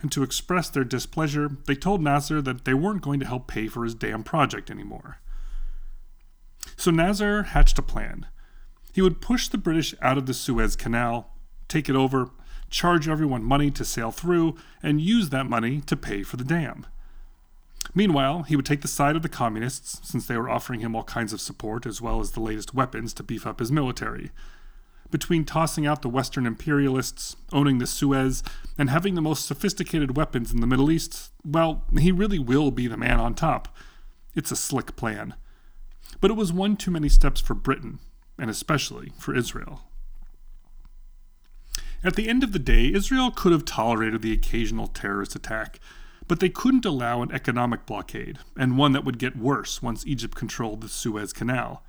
And 0.00 0.10
to 0.12 0.22
express 0.22 0.70
their 0.70 0.84
displeasure, 0.84 1.50
they 1.66 1.74
told 1.74 2.02
Nasser 2.02 2.42
that 2.42 2.64
they 2.64 2.74
weren't 2.74 3.02
going 3.02 3.20
to 3.20 3.26
help 3.26 3.46
pay 3.46 3.68
for 3.68 3.84
his 3.84 3.94
damn 3.94 4.22
project 4.22 4.70
anymore. 4.70 5.18
So 6.84 6.90
Nasser 6.90 7.44
hatched 7.44 7.78
a 7.78 7.82
plan. 7.82 8.26
He 8.92 9.00
would 9.00 9.22
push 9.22 9.48
the 9.48 9.56
British 9.56 9.94
out 10.02 10.18
of 10.18 10.26
the 10.26 10.34
Suez 10.34 10.76
Canal, 10.76 11.30
take 11.66 11.88
it 11.88 11.96
over, 11.96 12.28
charge 12.68 13.08
everyone 13.08 13.42
money 13.42 13.70
to 13.70 13.86
sail 13.86 14.10
through, 14.10 14.56
and 14.82 15.00
use 15.00 15.30
that 15.30 15.48
money 15.48 15.80
to 15.80 15.96
pay 15.96 16.22
for 16.22 16.36
the 16.36 16.44
dam. 16.44 16.84
Meanwhile, 17.94 18.42
he 18.42 18.54
would 18.54 18.66
take 18.66 18.82
the 18.82 18.86
side 18.86 19.16
of 19.16 19.22
the 19.22 19.30
communists, 19.30 20.06
since 20.06 20.26
they 20.26 20.36
were 20.36 20.50
offering 20.50 20.80
him 20.80 20.94
all 20.94 21.04
kinds 21.04 21.32
of 21.32 21.40
support 21.40 21.86
as 21.86 22.02
well 22.02 22.20
as 22.20 22.32
the 22.32 22.40
latest 22.40 22.74
weapons 22.74 23.14
to 23.14 23.22
beef 23.22 23.46
up 23.46 23.60
his 23.60 23.72
military. 23.72 24.30
Between 25.10 25.46
tossing 25.46 25.86
out 25.86 26.02
the 26.02 26.10
Western 26.10 26.44
imperialists, 26.44 27.34
owning 27.50 27.78
the 27.78 27.86
Suez, 27.86 28.42
and 28.76 28.90
having 28.90 29.14
the 29.14 29.22
most 29.22 29.46
sophisticated 29.46 30.18
weapons 30.18 30.52
in 30.52 30.60
the 30.60 30.66
Middle 30.66 30.90
East, 30.90 31.30
well, 31.46 31.84
he 31.98 32.12
really 32.12 32.38
will 32.38 32.70
be 32.70 32.86
the 32.86 32.98
man 32.98 33.18
on 33.20 33.34
top. 33.34 33.74
It's 34.34 34.50
a 34.50 34.56
slick 34.56 34.96
plan. 34.96 35.34
But 36.24 36.30
it 36.30 36.38
was 36.38 36.54
one 36.54 36.78
too 36.78 36.90
many 36.90 37.10
steps 37.10 37.42
for 37.42 37.52
Britain, 37.52 37.98
and 38.38 38.48
especially 38.48 39.12
for 39.18 39.36
Israel. 39.36 39.82
At 42.02 42.16
the 42.16 42.30
end 42.30 42.42
of 42.42 42.52
the 42.52 42.58
day, 42.58 42.90
Israel 42.90 43.30
could 43.30 43.52
have 43.52 43.66
tolerated 43.66 44.22
the 44.22 44.32
occasional 44.32 44.86
terrorist 44.86 45.36
attack, 45.36 45.80
but 46.26 46.40
they 46.40 46.48
couldn't 46.48 46.86
allow 46.86 47.20
an 47.20 47.30
economic 47.30 47.84
blockade, 47.84 48.38
and 48.56 48.78
one 48.78 48.92
that 48.92 49.04
would 49.04 49.18
get 49.18 49.36
worse 49.36 49.82
once 49.82 50.06
Egypt 50.06 50.34
controlled 50.34 50.80
the 50.80 50.88
Suez 50.88 51.34
Canal. 51.34 51.84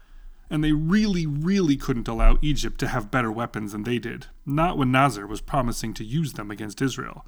And 0.49 0.61
they 0.61 0.73
really, 0.73 1.25
really 1.25 1.77
couldn't 1.77 2.09
allow 2.09 2.37
Egypt 2.41 2.77
to 2.81 2.89
have 2.89 3.09
better 3.09 3.31
weapons 3.31 3.71
than 3.71 3.83
they 3.83 3.99
did, 3.99 4.25
not 4.45 4.77
when 4.77 4.91
Nasser 4.91 5.25
was 5.25 5.39
promising 5.39 5.93
to 5.93 6.03
use 6.03 6.33
them 6.33 6.51
against 6.51 6.81
Israel. 6.81 7.25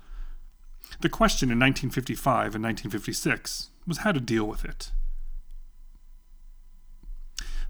The 0.99 1.07
question 1.07 1.47
in 1.51 1.57
1955 1.57 2.55
and 2.55 2.65
1956 2.65 3.69
was 3.87 3.99
how 3.99 4.11
to 4.11 4.19
deal 4.19 4.43
with 4.43 4.65
it. 4.65 4.91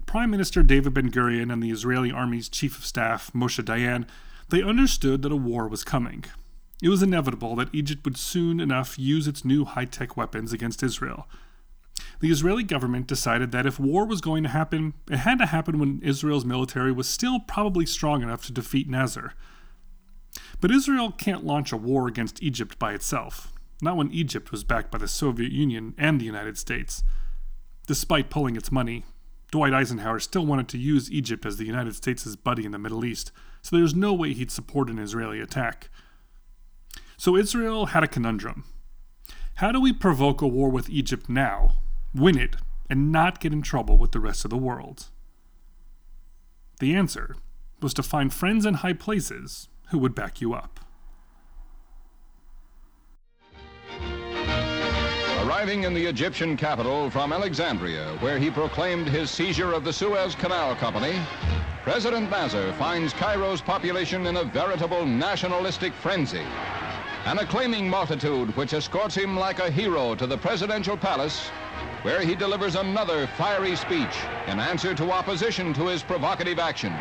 Prime 0.08 0.30
Minister 0.30 0.62
David 0.62 0.94
Ben 0.94 1.10
Gurion 1.10 1.52
and 1.52 1.62
the 1.62 1.70
Israeli 1.70 2.10
army's 2.10 2.48
chief 2.48 2.78
of 2.78 2.86
staff, 2.86 3.30
Moshe 3.34 3.62
Dayan, 3.62 4.08
they 4.48 4.62
understood 4.62 5.20
that 5.20 5.30
a 5.30 5.36
war 5.36 5.68
was 5.68 5.84
coming. 5.84 6.24
It 6.82 6.88
was 6.88 7.02
inevitable 7.02 7.54
that 7.56 7.68
Egypt 7.74 8.06
would 8.06 8.16
soon 8.16 8.58
enough 8.58 8.98
use 8.98 9.28
its 9.28 9.44
new 9.44 9.66
high 9.66 9.84
tech 9.84 10.16
weapons 10.16 10.50
against 10.50 10.82
Israel. 10.82 11.28
The 12.20 12.30
Israeli 12.30 12.62
government 12.62 13.06
decided 13.06 13.52
that 13.52 13.66
if 13.66 13.78
war 13.78 14.06
was 14.06 14.22
going 14.22 14.44
to 14.44 14.48
happen, 14.48 14.94
it 15.10 15.18
had 15.18 15.38
to 15.40 15.46
happen 15.46 15.78
when 15.78 16.00
Israel's 16.02 16.46
military 16.46 16.90
was 16.90 17.06
still 17.06 17.40
probably 17.40 17.84
strong 17.84 18.22
enough 18.22 18.46
to 18.46 18.52
defeat 18.52 18.88
Nasser. 18.88 19.34
But 20.62 20.70
Israel 20.70 21.12
can't 21.12 21.44
launch 21.44 21.70
a 21.70 21.76
war 21.76 22.08
against 22.08 22.42
Egypt 22.42 22.78
by 22.78 22.94
itself, 22.94 23.52
not 23.82 23.98
when 23.98 24.10
Egypt 24.12 24.52
was 24.52 24.64
backed 24.64 24.90
by 24.90 24.96
the 24.96 25.06
Soviet 25.06 25.52
Union 25.52 25.92
and 25.98 26.18
the 26.18 26.24
United 26.24 26.56
States. 26.56 27.02
Despite 27.86 28.30
pulling 28.30 28.56
its 28.56 28.72
money, 28.72 29.04
Dwight 29.50 29.72
Eisenhower 29.72 30.20
still 30.20 30.44
wanted 30.44 30.68
to 30.68 30.78
use 30.78 31.10
Egypt 31.10 31.46
as 31.46 31.56
the 31.56 31.64
United 31.64 31.94
States' 31.94 32.36
buddy 32.36 32.64
in 32.66 32.72
the 32.72 32.78
Middle 32.78 33.04
East, 33.04 33.32
so 33.62 33.76
there's 33.76 33.94
no 33.94 34.12
way 34.12 34.34
he'd 34.34 34.50
support 34.50 34.90
an 34.90 34.98
Israeli 34.98 35.40
attack. 35.40 35.88
So 37.16 37.36
Israel 37.36 37.86
had 37.86 38.04
a 38.04 38.08
conundrum. 38.08 38.64
How 39.54 39.72
do 39.72 39.80
we 39.80 39.92
provoke 39.92 40.40
a 40.42 40.46
war 40.46 40.68
with 40.68 40.90
Egypt 40.90 41.28
now, 41.28 41.76
win 42.14 42.38
it, 42.38 42.56
and 42.88 43.10
not 43.10 43.40
get 43.40 43.52
in 43.52 43.62
trouble 43.62 43.98
with 43.98 44.12
the 44.12 44.20
rest 44.20 44.44
of 44.44 44.50
the 44.50 44.56
world? 44.56 45.08
The 46.78 46.94
answer 46.94 47.34
was 47.80 47.94
to 47.94 48.02
find 48.02 48.32
friends 48.32 48.66
in 48.66 48.74
high 48.74 48.92
places 48.92 49.68
who 49.90 49.98
would 49.98 50.14
back 50.14 50.40
you 50.40 50.54
up. 50.54 50.80
Arriving 55.58 55.82
in 55.82 55.92
the 55.92 56.06
Egyptian 56.06 56.56
capital 56.56 57.10
from 57.10 57.32
Alexandria, 57.32 58.16
where 58.20 58.38
he 58.38 58.48
proclaimed 58.48 59.08
his 59.08 59.28
seizure 59.28 59.72
of 59.72 59.82
the 59.82 59.92
Suez 59.92 60.36
Canal 60.36 60.76
Company, 60.76 61.18
President 61.82 62.30
Nasser 62.30 62.72
finds 62.74 63.12
Cairo's 63.12 63.60
population 63.60 64.28
in 64.28 64.36
a 64.36 64.44
veritable 64.44 65.04
nationalistic 65.04 65.92
frenzy. 65.94 66.44
An 67.24 67.40
acclaiming 67.40 67.90
multitude 67.90 68.56
which 68.56 68.72
escorts 68.72 69.16
him 69.16 69.36
like 69.36 69.58
a 69.58 69.68
hero 69.68 70.14
to 70.14 70.28
the 70.28 70.38
presidential 70.38 70.96
palace, 70.96 71.48
where 72.02 72.20
he 72.20 72.36
delivers 72.36 72.76
another 72.76 73.26
fiery 73.36 73.74
speech 73.74 74.16
in 74.46 74.60
answer 74.60 74.94
to 74.94 75.10
opposition 75.10 75.74
to 75.74 75.88
his 75.88 76.04
provocative 76.04 76.60
action. 76.60 76.92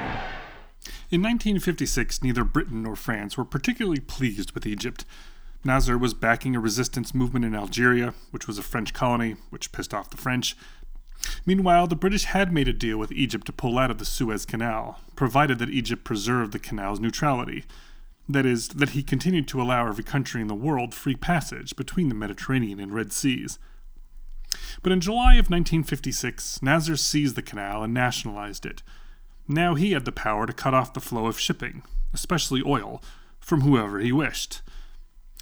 In 1.11 1.21
1956, 1.21 2.23
neither 2.23 2.43
Britain 2.43 2.81
nor 2.81 2.95
France 2.95 3.37
were 3.37 3.45
particularly 3.45 3.99
pleased 3.99 4.53
with 4.53 4.65
Egypt. 4.65 5.05
Nasser 5.63 5.97
was 5.97 6.13
backing 6.13 6.55
a 6.55 6.59
resistance 6.59 7.13
movement 7.13 7.45
in 7.45 7.55
Algeria, 7.55 8.13
which 8.31 8.47
was 8.47 8.57
a 8.57 8.63
French 8.63 8.93
colony, 8.93 9.35
which 9.49 9.71
pissed 9.71 9.93
off 9.93 10.09
the 10.09 10.17
French. 10.17 10.55
Meanwhile, 11.45 11.87
the 11.87 11.95
British 11.95 12.25
had 12.25 12.53
made 12.53 12.67
a 12.67 12.73
deal 12.73 12.97
with 12.97 13.11
Egypt 13.11 13.45
to 13.47 13.51
pull 13.51 13.77
out 13.77 13.91
of 13.91 13.97
the 13.97 14.05
Suez 14.05 14.45
Canal, 14.45 14.99
provided 15.15 15.59
that 15.59 15.69
Egypt 15.69 16.03
preserved 16.03 16.51
the 16.51 16.59
canal's 16.59 16.99
neutrality. 16.99 17.65
That 18.29 18.45
is, 18.45 18.69
that 18.69 18.89
he 18.89 19.03
continued 19.03 19.47
to 19.49 19.61
allow 19.61 19.87
every 19.87 20.03
country 20.03 20.41
in 20.41 20.47
the 20.47 20.55
world 20.55 20.93
free 20.93 21.15
passage 21.15 21.75
between 21.75 22.09
the 22.09 22.15
Mediterranean 22.15 22.79
and 22.79 22.93
Red 22.93 23.11
Seas. 23.11 23.57
But 24.83 24.91
in 24.91 25.01
July 25.01 25.33
of 25.33 25.49
1956, 25.49 26.61
Nasser 26.61 26.97
seized 26.97 27.35
the 27.35 27.41
canal 27.41 27.83
and 27.83 27.93
nationalized 27.93 28.65
it. 28.65 28.83
Now 29.47 29.75
he 29.75 29.91
had 29.91 30.05
the 30.05 30.11
power 30.11 30.45
to 30.45 30.53
cut 30.53 30.73
off 30.73 30.93
the 30.93 30.99
flow 30.99 31.25
of 31.25 31.39
shipping, 31.39 31.83
especially 32.13 32.61
oil, 32.65 33.01
from 33.39 33.61
whoever 33.61 33.99
he 33.99 34.11
wished. 34.11 34.61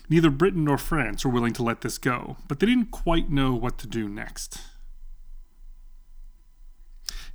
Neither 0.09 0.29
Britain 0.29 0.63
nor 0.63 0.77
France 0.77 1.25
were 1.25 1.31
willing 1.31 1.53
to 1.53 1.63
let 1.63 1.81
this 1.81 1.97
go, 1.97 2.37
but 2.47 2.59
they 2.59 2.67
didn't 2.67 2.91
quite 2.91 3.29
know 3.29 3.53
what 3.55 3.77
to 3.79 3.87
do 3.87 4.07
next. 4.07 4.59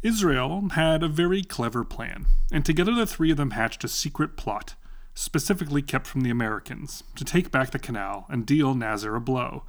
Israel 0.03 0.69
had 0.73 1.03
a 1.03 1.09
very 1.09 1.43
clever 1.43 1.85
plan, 1.85 2.27
and 2.51 2.65
together 2.65 2.95
the 2.95 3.07
three 3.07 3.31
of 3.31 3.37
them 3.37 3.51
hatched 3.51 3.85
a 3.85 3.89
secret 3.89 4.37
plot, 4.37 4.75
specifically 5.15 5.83
kept 5.83 6.07
from 6.07 6.23
the 6.23 6.31
Americans, 6.31 7.03
to 7.17 7.25
take 7.25 7.51
back 7.51 7.71
the 7.71 7.79
canal 7.79 8.25
and 8.31 8.47
deal 8.47 8.75
Nasser 8.75 9.15
a 9.15 9.21
blow. 9.21 9.65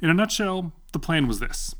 In 0.00 0.10
a 0.10 0.14
nutshell, 0.14 0.72
the 0.92 0.98
plan 0.98 1.26
was 1.26 1.40
this 1.40 1.74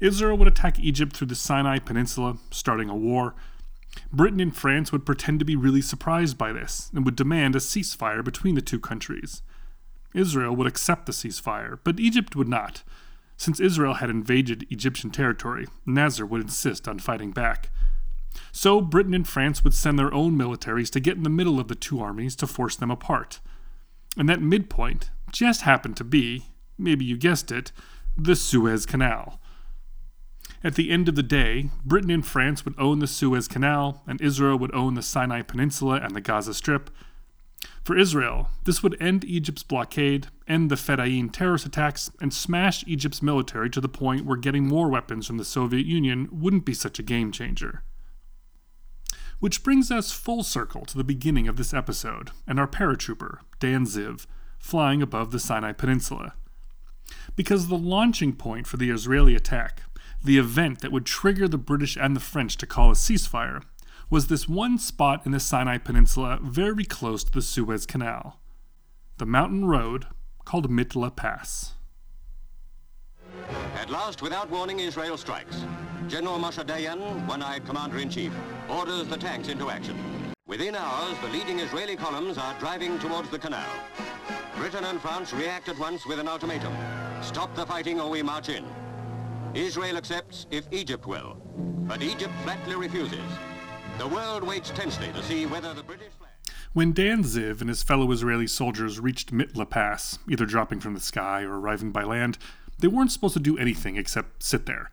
Israel 0.00 0.36
would 0.38 0.48
attack 0.48 0.78
Egypt 0.78 1.16
through 1.16 1.26
the 1.26 1.34
Sinai 1.34 1.78
Peninsula, 1.78 2.38
starting 2.50 2.88
a 2.88 2.96
war. 2.96 3.34
Britain 4.12 4.40
and 4.40 4.54
France 4.54 4.92
would 4.92 5.06
pretend 5.06 5.38
to 5.38 5.44
be 5.44 5.56
really 5.56 5.82
surprised 5.82 6.38
by 6.38 6.52
this 6.52 6.90
and 6.94 7.04
would 7.04 7.16
demand 7.16 7.54
a 7.54 7.58
ceasefire 7.58 8.24
between 8.24 8.54
the 8.54 8.60
two 8.62 8.80
countries. 8.80 9.42
Israel 10.14 10.56
would 10.56 10.66
accept 10.66 11.06
the 11.06 11.12
ceasefire, 11.12 11.78
but 11.84 12.00
Egypt 12.00 12.34
would 12.34 12.48
not. 12.48 12.82
Since 13.36 13.60
Israel 13.60 13.94
had 13.94 14.10
invaded 14.10 14.66
Egyptian 14.70 15.10
territory, 15.10 15.66
Nasser 15.86 16.26
would 16.26 16.40
insist 16.40 16.88
on 16.88 16.98
fighting 16.98 17.30
back. 17.30 17.70
So 18.52 18.80
Britain 18.80 19.14
and 19.14 19.26
France 19.26 19.62
would 19.62 19.74
send 19.74 19.98
their 19.98 20.12
own 20.12 20.36
militaries 20.36 20.90
to 20.90 21.00
get 21.00 21.16
in 21.16 21.22
the 21.22 21.30
middle 21.30 21.60
of 21.60 21.68
the 21.68 21.74
two 21.74 22.00
armies 22.00 22.34
to 22.36 22.46
force 22.46 22.76
them 22.76 22.90
apart. 22.90 23.40
And 24.16 24.28
that 24.28 24.42
midpoint 24.42 25.10
just 25.30 25.62
happened 25.62 25.96
to 25.98 26.04
be, 26.04 26.46
maybe 26.76 27.04
you 27.04 27.16
guessed 27.16 27.52
it, 27.52 27.72
the 28.16 28.34
Suez 28.34 28.86
Canal. 28.86 29.40
At 30.64 30.74
the 30.74 30.90
end 30.90 31.08
of 31.08 31.14
the 31.14 31.22
day, 31.22 31.70
Britain 31.84 32.10
and 32.10 32.26
France 32.26 32.64
would 32.64 32.74
own 32.78 32.98
the 32.98 33.06
Suez 33.06 33.46
Canal, 33.46 34.02
and 34.06 34.20
Israel 34.20 34.58
would 34.58 34.74
own 34.74 34.94
the 34.94 35.02
Sinai 35.02 35.42
Peninsula 35.42 36.00
and 36.02 36.16
the 36.16 36.20
Gaza 36.20 36.52
Strip, 36.52 36.90
for 37.88 37.96
Israel, 37.96 38.50
this 38.64 38.82
would 38.82 39.00
end 39.00 39.24
Egypt's 39.24 39.62
blockade, 39.62 40.26
end 40.46 40.70
the 40.70 40.76
Fedayeen 40.76 41.32
terrorist 41.32 41.64
attacks, 41.64 42.10
and 42.20 42.34
smash 42.34 42.84
Egypt's 42.86 43.22
military 43.22 43.70
to 43.70 43.80
the 43.80 43.88
point 43.88 44.26
where 44.26 44.36
getting 44.36 44.66
more 44.66 44.90
weapons 44.90 45.26
from 45.26 45.38
the 45.38 45.44
Soviet 45.44 45.86
Union 45.86 46.28
wouldn't 46.30 46.66
be 46.66 46.74
such 46.74 46.98
a 46.98 47.02
game 47.02 47.32
changer. 47.32 47.82
Which 49.40 49.62
brings 49.62 49.90
us 49.90 50.12
full 50.12 50.42
circle 50.42 50.84
to 50.84 50.98
the 50.98 51.02
beginning 51.02 51.48
of 51.48 51.56
this 51.56 51.72
episode 51.72 52.30
and 52.46 52.60
our 52.60 52.68
paratrooper, 52.68 53.38
Dan 53.58 53.86
Ziv, 53.86 54.26
flying 54.58 55.00
above 55.00 55.30
the 55.30 55.40
Sinai 55.40 55.72
Peninsula. 55.72 56.34
Because 57.36 57.68
the 57.68 57.78
launching 57.78 58.34
point 58.34 58.66
for 58.66 58.76
the 58.76 58.90
Israeli 58.90 59.34
attack, 59.34 59.80
the 60.28 60.36
event 60.36 60.80
that 60.80 60.92
would 60.92 61.06
trigger 61.06 61.48
the 61.48 61.56
British 61.56 61.96
and 61.96 62.14
the 62.14 62.20
French 62.20 62.58
to 62.58 62.66
call 62.66 62.90
a 62.90 62.94
ceasefire, 62.94 63.62
was 64.10 64.26
this 64.26 64.46
one 64.46 64.76
spot 64.76 65.24
in 65.24 65.32
the 65.32 65.40
Sinai 65.40 65.78
Peninsula 65.78 66.38
very 66.42 66.84
close 66.84 67.24
to 67.24 67.32
the 67.32 67.40
Suez 67.40 67.86
Canal 67.86 68.38
the 69.16 69.24
mountain 69.26 69.64
road 69.64 70.06
called 70.44 70.70
Mitla 70.70 71.16
Pass. 71.16 71.72
At 73.74 73.90
last, 73.90 74.22
without 74.22 74.48
warning, 74.48 74.78
Israel 74.78 75.16
strikes. 75.16 75.64
General 76.06 76.38
Moshe 76.38 76.64
Dayan, 76.64 77.26
one-eyed 77.26 77.66
commander-in-chief, 77.66 78.32
orders 78.68 79.08
the 79.08 79.16
tanks 79.16 79.48
into 79.48 79.70
action. 79.70 79.96
Within 80.46 80.76
hours, 80.76 81.16
the 81.22 81.28
leading 81.30 81.58
Israeli 81.58 81.96
columns 81.96 82.38
are 82.38 82.56
driving 82.60 82.98
towards 83.00 83.30
the 83.30 83.38
canal. 83.38 83.72
Britain 84.56 84.84
and 84.84 85.00
France 85.00 85.32
react 85.32 85.68
at 85.68 85.78
once 85.78 86.06
with 86.06 86.20
an 86.20 86.28
ultimatum. 86.28 86.74
Stop 87.22 87.56
the 87.56 87.66
fighting 87.66 87.98
or 87.98 88.10
we 88.10 88.22
march 88.22 88.50
in. 88.50 88.64
Israel 89.54 89.96
accepts 89.96 90.46
if 90.50 90.66
Egypt 90.70 91.06
will. 91.06 91.36
But 91.56 92.02
Egypt 92.02 92.32
flatly 92.42 92.76
refuses. 92.76 93.20
The 93.98 94.06
world 94.06 94.44
waits 94.44 94.70
tensely 94.70 95.08
to 95.12 95.22
see 95.22 95.46
whether 95.46 95.74
the 95.74 95.82
British. 95.82 96.12
When 96.72 96.92
Dan 96.92 97.22
Ziv 97.24 97.60
and 97.60 97.68
his 97.68 97.82
fellow 97.82 98.12
Israeli 98.12 98.46
soldiers 98.46 99.00
reached 99.00 99.32
Mitla 99.32 99.68
Pass, 99.68 100.18
either 100.28 100.44
dropping 100.44 100.80
from 100.80 100.94
the 100.94 101.00
sky 101.00 101.42
or 101.42 101.58
arriving 101.58 101.90
by 101.90 102.04
land, 102.04 102.38
they 102.78 102.88
weren't 102.88 103.10
supposed 103.10 103.34
to 103.34 103.40
do 103.40 103.58
anything 103.58 103.96
except 103.96 104.42
sit 104.42 104.66
there. 104.66 104.90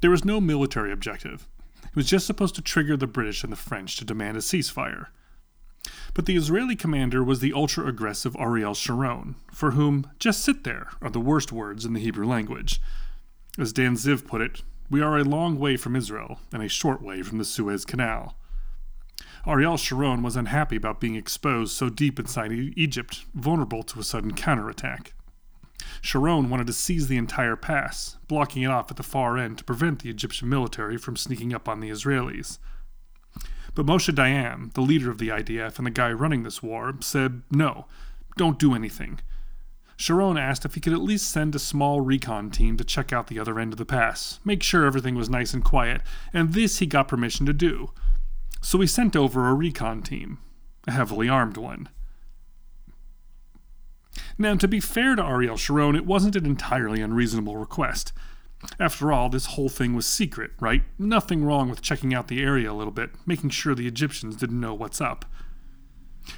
There 0.00 0.10
was 0.10 0.24
no 0.24 0.40
military 0.40 0.92
objective. 0.92 1.48
It 1.82 1.96
was 1.96 2.06
just 2.06 2.26
supposed 2.26 2.54
to 2.54 2.62
trigger 2.62 2.96
the 2.96 3.06
British 3.06 3.42
and 3.42 3.52
the 3.52 3.56
French 3.56 3.96
to 3.96 4.04
demand 4.04 4.36
a 4.36 4.40
ceasefire. 4.40 5.08
But 6.14 6.26
the 6.26 6.36
Israeli 6.36 6.76
commander 6.76 7.22
was 7.22 7.40
the 7.40 7.52
ultra 7.52 7.86
aggressive 7.86 8.36
Ariel 8.38 8.74
Sharon, 8.74 9.34
for 9.52 9.72
whom 9.72 10.10
just 10.18 10.42
sit 10.42 10.64
there 10.64 10.88
are 11.02 11.10
the 11.10 11.20
worst 11.20 11.52
words 11.52 11.84
in 11.84 11.92
the 11.92 12.00
Hebrew 12.00 12.26
language. 12.26 12.80
As 13.56 13.72
Dan 13.72 13.94
Ziv 13.94 14.26
put 14.26 14.40
it, 14.40 14.62
we 14.90 15.00
are 15.00 15.16
a 15.16 15.22
long 15.22 15.60
way 15.60 15.76
from 15.76 15.94
Israel 15.94 16.40
and 16.52 16.60
a 16.60 16.68
short 16.68 17.00
way 17.00 17.22
from 17.22 17.38
the 17.38 17.44
Suez 17.44 17.84
Canal. 17.84 18.36
Ariel 19.46 19.76
Sharon 19.76 20.22
was 20.22 20.34
unhappy 20.34 20.74
about 20.74 20.98
being 20.98 21.14
exposed 21.14 21.72
so 21.72 21.88
deep 21.88 22.18
inside 22.18 22.50
Egypt, 22.50 23.24
vulnerable 23.32 23.84
to 23.84 24.00
a 24.00 24.02
sudden 24.02 24.34
counterattack. 24.34 25.12
Sharon 26.00 26.50
wanted 26.50 26.66
to 26.66 26.72
seize 26.72 27.06
the 27.06 27.16
entire 27.16 27.54
pass, 27.54 28.16
blocking 28.26 28.62
it 28.62 28.70
off 28.70 28.90
at 28.90 28.96
the 28.96 29.04
far 29.04 29.38
end 29.38 29.58
to 29.58 29.64
prevent 29.64 30.02
the 30.02 30.10
Egyptian 30.10 30.48
military 30.48 30.96
from 30.96 31.16
sneaking 31.16 31.54
up 31.54 31.68
on 31.68 31.78
the 31.78 31.90
Israelis. 31.90 32.58
But 33.76 33.86
Moshe 33.86 34.12
Dayan, 34.12 34.72
the 34.72 34.80
leader 34.80 35.10
of 35.10 35.18
the 35.18 35.28
IDF 35.28 35.78
and 35.78 35.86
the 35.86 35.92
guy 35.92 36.10
running 36.10 36.42
this 36.42 36.60
war, 36.60 36.94
said 37.00 37.42
no, 37.52 37.86
don't 38.36 38.58
do 38.58 38.74
anything. 38.74 39.20
Sharon 39.96 40.36
asked 40.36 40.64
if 40.64 40.74
he 40.74 40.80
could 40.80 40.92
at 40.92 41.02
least 41.02 41.30
send 41.30 41.54
a 41.54 41.58
small 41.58 42.00
recon 42.00 42.50
team 42.50 42.76
to 42.76 42.84
check 42.84 43.12
out 43.12 43.28
the 43.28 43.38
other 43.38 43.58
end 43.58 43.72
of 43.72 43.78
the 43.78 43.84
pass, 43.84 44.40
make 44.44 44.62
sure 44.62 44.84
everything 44.84 45.14
was 45.14 45.30
nice 45.30 45.54
and 45.54 45.64
quiet, 45.64 46.02
and 46.32 46.52
this 46.52 46.78
he 46.78 46.86
got 46.86 47.08
permission 47.08 47.46
to 47.46 47.52
do. 47.52 47.90
So 48.60 48.80
he 48.80 48.86
sent 48.86 49.14
over 49.14 49.48
a 49.48 49.54
recon 49.54 50.02
team, 50.02 50.38
a 50.86 50.92
heavily 50.92 51.28
armed 51.28 51.56
one. 51.56 51.88
Now, 54.38 54.54
to 54.56 54.68
be 54.68 54.80
fair 54.80 55.16
to 55.16 55.24
Ariel 55.24 55.56
Sharon, 55.56 55.96
it 55.96 56.06
wasn't 56.06 56.36
an 56.36 56.46
entirely 56.46 57.00
unreasonable 57.00 57.56
request. 57.56 58.12
After 58.80 59.12
all, 59.12 59.28
this 59.28 59.46
whole 59.46 59.68
thing 59.68 59.94
was 59.94 60.06
secret, 60.06 60.52
right? 60.58 60.82
Nothing 60.98 61.44
wrong 61.44 61.68
with 61.68 61.82
checking 61.82 62.14
out 62.14 62.28
the 62.28 62.42
area 62.42 62.70
a 62.70 62.74
little 62.74 62.92
bit, 62.92 63.10
making 63.26 63.50
sure 63.50 63.74
the 63.74 63.86
Egyptians 63.86 64.36
didn't 64.36 64.60
know 64.60 64.74
what's 64.74 65.00
up. 65.00 65.24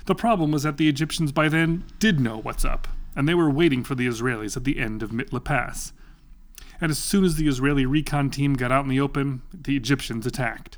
The 0.06 0.14
problem 0.14 0.50
was 0.50 0.64
that 0.64 0.76
the 0.76 0.88
Egyptians 0.88 1.32
by 1.32 1.48
then 1.48 1.84
did 1.98 2.18
know 2.18 2.38
what's 2.38 2.64
up, 2.64 2.88
and 3.16 3.26
they 3.26 3.34
were 3.34 3.50
waiting 3.50 3.82
for 3.82 3.94
the 3.94 4.06
Israelis 4.06 4.56
at 4.56 4.64
the 4.64 4.78
end 4.78 5.02
of 5.02 5.10
Mitla 5.10 5.42
Pass. 5.42 5.92
And 6.80 6.90
as 6.90 6.98
soon 6.98 7.24
as 7.24 7.36
the 7.36 7.48
Israeli 7.48 7.86
recon 7.86 8.30
team 8.30 8.54
got 8.54 8.70
out 8.70 8.84
in 8.84 8.90
the 8.90 9.00
open, 9.00 9.40
the 9.52 9.76
Egyptians 9.76 10.26
attacked. 10.26 10.76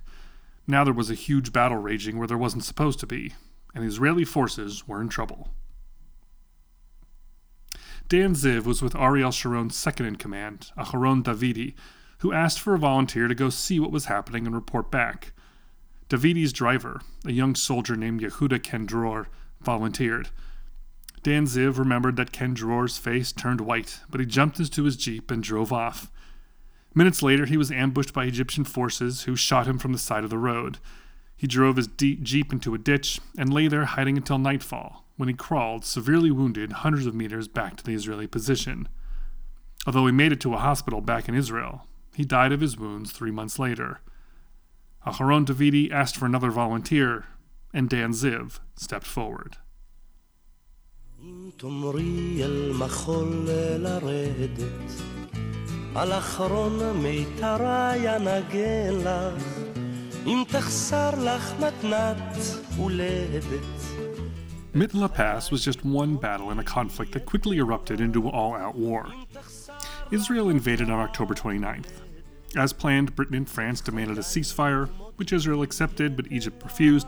Now 0.67 0.85
there 0.85 0.95
was 0.95 1.11
a 1.11 1.15
huge 1.15 1.53
battle 1.53 1.79
raging 1.79 2.17
where 2.17 2.29
there 2.29 2.39
wasn't 2.39 2.65
supposed 2.65 3.01
to 3.01 3.07
be, 3.07 3.35
and 3.75 3.83
the 3.83 3.89
Israeli 3.89 4.25
forces 4.25 4.87
were 4.87 5.01
in 5.01 5.09
trouble. 5.09 5.49
Dan 8.09 8.35
Ziv 8.35 8.65
was 8.65 8.81
with 8.81 8.95
Ariel 8.95 9.33
Sharon's 9.33 9.77
second 9.77 10.07
in 10.07 10.17
command, 10.17 10.71
Aharon 10.79 11.23
Davidi, 11.23 11.75
who 12.21 12.33
asked 12.33 12.61
for 12.61 12.75
a 12.75 12.79
volunteer 12.79 13.29
to 13.29 13.35
go 13.35 13.51
see 13.51 13.79
what 13.79 13.93
was 13.93 14.07
happening 14.07 14.47
and 14.47 14.55
report 14.55 14.91
back. 14.91 15.33
Davidi's 16.09 16.53
driver, 16.53 17.01
a 17.27 17.33
young 17.33 17.55
soldier 17.55 17.97
named 17.97 18.21
Yehuda 18.21 18.61
Kendror, 18.61 19.27
volunteered. 19.61 20.31
Dan 21.29 21.45
Ziv 21.45 21.77
remembered 21.77 22.17
that 22.17 22.33
Ken 22.33 22.55
Kendror's 22.55 22.97
face 22.97 23.33
turned 23.33 23.61
white, 23.61 24.01
but 24.09 24.19
he 24.19 24.25
jumped 24.25 24.59
into 24.59 24.85
his 24.85 24.97
jeep 24.97 25.31
and 25.31 25.43
drove 25.43 25.71
off. 25.71 26.11
Minutes 26.95 27.23
later, 27.23 27.45
he 27.45 27.59
was 27.59 27.71
ambushed 27.71 28.15
by 28.15 28.25
Egyptian 28.25 28.65
forces 28.65 29.25
who 29.25 29.37
shot 29.37 29.67
him 29.67 29.79
from 29.79 29.93
the 29.93 29.99
side 29.99 30.25
of 30.25 30.31
the 30.31 30.39
road. 30.39 30.79
He 31.37 31.47
drove 31.47 31.77
his 31.77 31.87
jeep 31.87 32.51
into 32.51 32.73
a 32.73 32.79
ditch 32.79 33.21
and 33.37 33.53
lay 33.53 33.69
there 33.69 33.85
hiding 33.85 34.17
until 34.17 34.39
nightfall, 34.39 35.05
when 35.19 35.29
he 35.29 35.35
crawled, 35.35 35.85
severely 35.85 36.31
wounded, 36.31 36.73
hundreds 36.73 37.05
of 37.05 37.15
meters 37.15 37.47
back 37.47 37.77
to 37.77 37.85
the 37.85 37.93
Israeli 37.93 38.27
position. 38.27 38.89
Although 39.87 40.07
he 40.07 40.13
made 40.13 40.33
it 40.33 40.41
to 40.41 40.55
a 40.55 40.59
hospital 40.59 41.03
back 41.03 41.29
in 41.29 41.35
Israel, 41.35 41.87
he 42.17 42.25
died 42.25 42.53
of 42.53 42.63
his 42.63 42.79
wounds 42.79 43.13
three 43.13 43.31
months 43.31 43.59
later. 43.59 44.01
Aharon 45.07 45.45
Davidi 45.45 45.93
asked 45.93 46.17
for 46.17 46.25
another 46.25 46.51
volunteer, 46.51 47.27
and 47.75 47.91
Dan 47.91 48.13
Ziv 48.13 48.61
stepped 48.77 49.07
forward. 49.07 49.59
אם 60.26 60.44
תחסר 60.48 61.10
לך 61.24 61.54
מתנת 61.60 62.38
הולדת 62.78 63.84
Mitla 64.76 65.08
Pass 65.08 65.52
was 65.52 65.64
just 65.64 65.86
one 65.86 66.16
battle 66.16 66.50
in 66.50 66.58
a 66.58 66.64
conflict 66.64 67.12
that 67.12 67.28
quickly 67.28 67.58
erupted 67.60 68.02
into 68.02 68.28
all 68.28 68.56
out 68.56 68.76
war. 68.76 69.06
Israel 70.10 70.50
invaded 70.50 70.90
on 70.90 71.00
October 71.00 71.36
29th. 71.36 71.92
As 72.56 72.74
planned, 72.74 73.16
Britain 73.16 73.36
and 73.36 73.48
France 73.48 73.82
demanded 73.82 74.18
a 74.18 74.22
ceasefire, 74.22 74.90
which 75.18 75.32
Israel 75.32 75.62
accepted 75.62 76.16
but 76.16 76.32
Egypt 76.32 76.64
refused. 76.64 77.08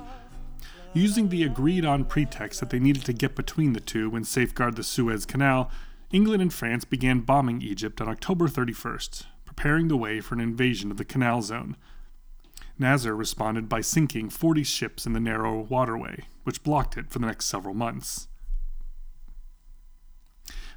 Using 0.93 1.29
the 1.29 1.45
agreed 1.45 1.85
on 1.85 2.05
pretext 2.05 2.59
that 2.59 2.71
they 2.71 2.81
needed 2.81 3.05
to 3.05 3.13
get 3.13 3.37
between 3.37 3.75
the 3.75 3.81
two 3.81 4.17
and 4.17 4.27
safeguard 4.27 4.75
the 4.75 4.83
Suez 4.83 5.25
Canal, 5.25 5.71
England 6.11 6.43
and 6.43 6.53
France 6.53 6.85
began 6.85 7.21
bombing 7.21 7.63
Egypt 7.63 8.01
on 8.01 8.09
October 8.09 8.49
31st, 8.49 9.25
preparing 9.45 9.87
the 9.87 9.97
way 9.97 10.21
for 10.21 10.35
an 10.35 10.41
invasion 10.41 10.91
of 10.91 10.97
the 10.97 11.05
Canal 11.05 11.43
Zone. 11.43 11.77
Nasser 12.77 13.15
responded 13.15 13.69
by 13.69 13.83
sinking 13.83 14.31
40 14.31 14.65
ships 14.65 15.07
in 15.07 15.13
the 15.13 15.21
narrow 15.21 15.61
waterway, 15.61 16.25
which 16.43 16.65
blocked 16.65 16.97
it 16.97 17.09
for 17.09 17.21
the 17.21 17.27
next 17.27 17.47
several 17.47 17.75
months. 17.75 18.27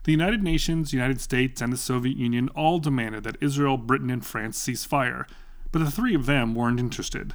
The 0.03 0.11
United 0.11 0.43
Nations, 0.43 0.93
United 0.93 1.21
States, 1.21 1.59
and 1.59 1.73
the 1.73 1.77
Soviet 1.77 2.17
Union 2.17 2.49
all 2.49 2.77
demanded 2.77 3.23
that 3.23 3.41
Israel, 3.41 3.77
Britain, 3.77 4.11
and 4.11 4.23
France 4.23 4.59
cease 4.59 4.85
fire, 4.85 5.25
but 5.71 5.79
the 5.79 5.89
three 5.89 6.13
of 6.13 6.27
them 6.27 6.53
weren't 6.53 6.79
interested. 6.79 7.33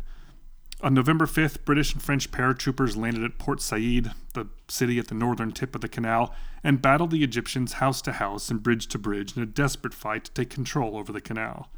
On 0.81 0.95
November 0.95 1.27
5th, 1.27 1.65
British 1.65 1.93
and 1.93 2.01
French 2.01 2.31
paratroopers 2.31 2.97
landed 2.97 3.25
at 3.25 3.37
Port 3.37 3.61
Said, 3.61 4.13
the 4.35 4.47
city 4.69 5.01
at 5.01 5.09
the 5.09 5.15
northern 5.15 5.51
tip 5.51 5.75
of 5.75 5.81
the 5.81 5.89
canal, 5.89 6.33
and 6.63 6.81
battled 6.81 7.11
the 7.11 7.25
Egyptians 7.25 7.75
house 7.75 8.01
to 8.03 8.13
house 8.13 8.49
and 8.49 8.63
bridge 8.63 8.87
to 8.89 8.99
bridge 8.99 9.37
in 9.37 9.43
a 9.43 9.47
desperate 9.47 9.93
fight 9.93 10.27
to 10.27 10.31
take 10.31 10.51
control 10.51 10.97
over 10.97 11.13
the 11.13 11.21
canal. 11.21 11.69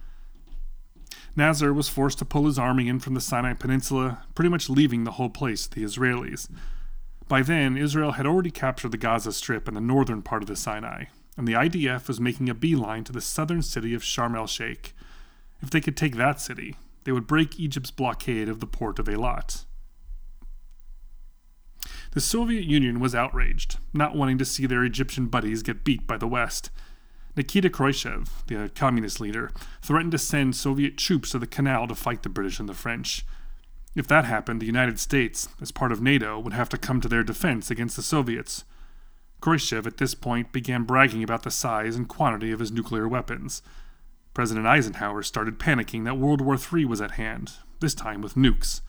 Nasser 1.35 1.73
was 1.73 1.89
forced 1.89 2.19
to 2.19 2.27
pull 2.27 2.45
his 2.45 2.59
army 2.59 2.89
in 2.89 3.01
from 3.01 3.15
the 3.15 3.23
Sinai 3.23 3.55
Peninsula, 3.55 4.25
pretty 4.35 4.51
much 4.51 4.69
leaving 4.69 5.05
the 5.05 5.13
whole 5.13 5.31
place 5.31 5.67
to 5.67 5.75
the 5.75 5.85
Israelis. 5.85 6.51
By 7.27 7.41
then, 7.41 7.79
Israel 7.79 8.13
had 8.13 8.27
already 8.27 8.51
captured 8.51 8.93
the 8.93 8.99
Gaza 8.99 9.33
Strip 9.33 9.67
and 9.67 9.77
the 9.77 9.81
northern 9.81 10.21
part 10.21 10.43
of 10.43 10.49
the 10.49 10.57
Sinai, 10.57 11.05
and 11.39 11.49
the 11.49 11.55
IDF 11.55 12.07
was 12.07 12.21
making 12.21 12.51
a 12.51 12.55
beeline 12.55 13.05
to 13.05 13.13
the 13.13 13.23
southern 13.23 13.63
city 13.63 13.95
of 13.95 14.03
Sharm 14.03 14.37
el 14.37 14.47
Sheikh. 14.47 14.95
If 15.63 15.71
they 15.71 15.81
could 15.81 15.97
take 15.97 16.17
that 16.17 16.41
city, 16.41 16.77
they 17.11 17.13
would 17.13 17.27
break 17.27 17.59
Egypt's 17.59 17.91
blockade 17.91 18.49
of 18.49 18.61
the 18.61 18.69
port 18.69 19.01
of 19.01 19.09
Eilat. 19.09 19.65
The 22.13 22.21
Soviet 22.21 22.63
Union 22.63 23.01
was 23.01 23.17
outraged, 23.17 23.79
not 23.93 24.15
wanting 24.15 24.39
to 24.39 24.45
see 24.45 24.65
their 24.65 24.85
Egyptian 24.85 25.27
buddies 25.27 25.65
get 25.65 25.83
beat 25.83 26.07
by 26.07 26.17
the 26.17 26.29
West. 26.29 26.71
Nikita 27.35 27.69
Khrushchev, 27.69 28.45
the 28.47 28.71
communist 28.77 29.21
leader, 29.21 29.51
threatened 29.83 30.13
to 30.13 30.19
send 30.19 30.55
Soviet 30.55 30.97
troops 30.97 31.31
to 31.31 31.41
the 31.41 31.49
canal 31.49 31.89
to 31.89 31.97
fight 31.97 32.23
the 32.23 32.29
British 32.29 32.61
and 32.61 32.69
the 32.69 32.75
French. 32.75 33.27
If 33.97 34.07
that 34.07 34.25
happened, 34.27 34.63
the 34.63 34.67
United 34.67 35.01
States, 35.01 35.49
as 35.61 35.73
part 35.73 35.91
of 35.91 36.01
NATO, 36.01 36.39
would 36.39 36.53
have 36.53 36.69
to 36.69 36.79
come 36.79 37.01
to 37.01 37.09
their 37.09 37.25
defense 37.25 37.73
against 37.73 37.97
the 37.97 38.05
Soviets. 38.05 38.63
Khrushchev, 39.41 39.85
at 39.85 39.97
this 39.97 40.15
point, 40.15 40.53
began 40.53 40.85
bragging 40.85 41.25
about 41.25 41.43
the 41.43 41.51
size 41.51 41.97
and 41.97 42.09
quantity 42.09 42.53
of 42.53 42.61
his 42.61 42.71
nuclear 42.71 43.09
weapons. 43.09 43.63
President 44.33 44.67
Eisenhower 44.67 45.23
started 45.23 45.59
panicking 45.59 46.05
that 46.05 46.19
World 46.19 46.41
War 46.41 46.57
III 46.57 46.85
was 46.85 47.01
at 47.01 47.13
hand, 47.13 47.53
this 47.81 47.95
time 47.95 48.21
with 48.21 48.35
nukes. 48.35 48.81